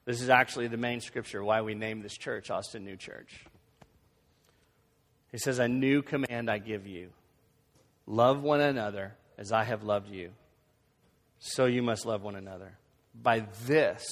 This 0.05 0.21
is 0.21 0.29
actually 0.29 0.67
the 0.67 0.77
main 0.77 1.01
scripture 1.01 1.43
why 1.43 1.61
we 1.61 1.75
named 1.75 2.03
this 2.03 2.17
church 2.17 2.49
Austin 2.49 2.85
New 2.85 2.95
Church. 2.95 3.45
He 5.33 5.39
says, 5.39 5.59
A 5.59 5.67
new 5.67 6.01
command 6.01 6.49
I 6.49 6.59
give 6.59 6.87
you 6.87 7.09
love 8.05 8.41
one 8.41 8.61
another 8.61 9.15
as 9.37 9.51
I 9.51 9.63
have 9.63 9.83
loved 9.83 10.09
you. 10.09 10.29
So 11.39 11.65
you 11.65 11.81
must 11.81 12.05
love 12.05 12.21
one 12.21 12.35
another. 12.35 12.77
By 13.19 13.47
this, 13.65 14.05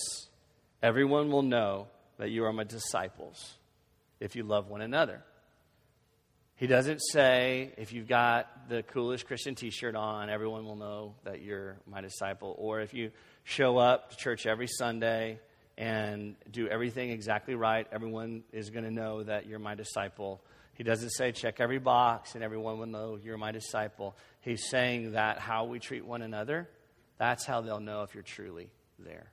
everyone 0.83 1.31
will 1.31 1.43
know 1.43 1.87
that 2.17 2.31
you 2.31 2.43
are 2.45 2.51
my 2.51 2.63
disciples 2.63 3.57
if 4.19 4.35
you 4.35 4.43
love 4.43 4.67
one 4.67 4.81
another. 4.81 5.23
He 6.55 6.67
doesn't 6.67 6.99
say, 6.99 7.71
if 7.77 7.93
you've 7.93 8.07
got 8.07 8.69
the 8.69 8.83
coolest 8.83 9.25
Christian 9.25 9.55
t 9.55 9.69
shirt 9.69 9.95
on, 9.95 10.29
everyone 10.29 10.65
will 10.65 10.75
know 10.75 11.15
that 11.23 11.41
you're 11.41 11.77
my 11.87 12.01
disciple. 12.01 12.55
Or 12.57 12.81
if 12.81 12.93
you 12.93 13.11
show 13.43 13.77
up 13.77 14.11
to 14.11 14.17
church 14.17 14.45
every 14.45 14.67
Sunday 14.67 15.39
and 15.77 16.35
do 16.51 16.67
everything 16.67 17.11
exactly 17.11 17.55
right, 17.55 17.87
everyone 17.91 18.43
is 18.51 18.69
going 18.69 18.85
to 18.85 18.91
know 18.91 19.23
that 19.23 19.47
you're 19.47 19.59
my 19.59 19.73
disciple. 19.73 20.41
He 20.81 20.83
doesn't 20.83 21.11
say, 21.11 21.31
check 21.31 21.59
every 21.59 21.77
box 21.77 22.33
and 22.33 22.43
everyone 22.43 22.79
will 22.79 22.87
know 22.87 23.19
you're 23.23 23.37
my 23.37 23.51
disciple. 23.51 24.15
He's 24.39 24.67
saying 24.67 25.11
that 25.11 25.37
how 25.37 25.65
we 25.65 25.77
treat 25.77 26.03
one 26.03 26.23
another, 26.23 26.67
that's 27.19 27.45
how 27.45 27.61
they'll 27.61 27.79
know 27.79 28.01
if 28.01 28.15
you're 28.15 28.23
truly 28.23 28.71
there. 28.97 29.27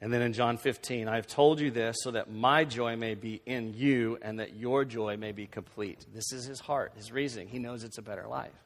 And 0.00 0.10
then 0.10 0.22
in 0.22 0.32
John 0.32 0.56
15, 0.56 1.08
I 1.08 1.16
have 1.16 1.26
told 1.26 1.60
you 1.60 1.70
this 1.70 1.98
so 2.00 2.12
that 2.12 2.32
my 2.32 2.64
joy 2.64 2.96
may 2.96 3.14
be 3.14 3.42
in 3.44 3.74
you 3.74 4.16
and 4.22 4.40
that 4.40 4.56
your 4.56 4.86
joy 4.86 5.18
may 5.18 5.32
be 5.32 5.46
complete. 5.46 6.06
This 6.14 6.32
is 6.32 6.46
his 6.46 6.58
heart, 6.58 6.92
his 6.96 7.12
reasoning. 7.12 7.48
He 7.48 7.58
knows 7.58 7.84
it's 7.84 7.98
a 7.98 8.02
better 8.02 8.26
life. 8.26 8.64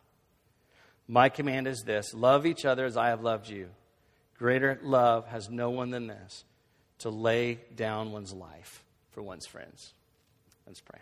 My 1.08 1.28
command 1.28 1.66
is 1.66 1.82
this 1.84 2.14
love 2.14 2.46
each 2.46 2.64
other 2.64 2.84
as 2.84 2.96
I 2.96 3.08
have 3.08 3.22
loved 3.22 3.48
you. 3.48 3.68
Greater 4.38 4.78
love 4.80 5.26
has 5.26 5.50
no 5.50 5.70
one 5.70 5.90
than 5.90 6.06
this 6.06 6.44
to 6.98 7.10
lay 7.10 7.58
down 7.74 8.12
one's 8.12 8.32
life 8.32 8.81
for 9.12 9.22
one's 9.22 9.46
friends. 9.46 9.92
Let's 10.66 10.80
pray. 10.80 11.00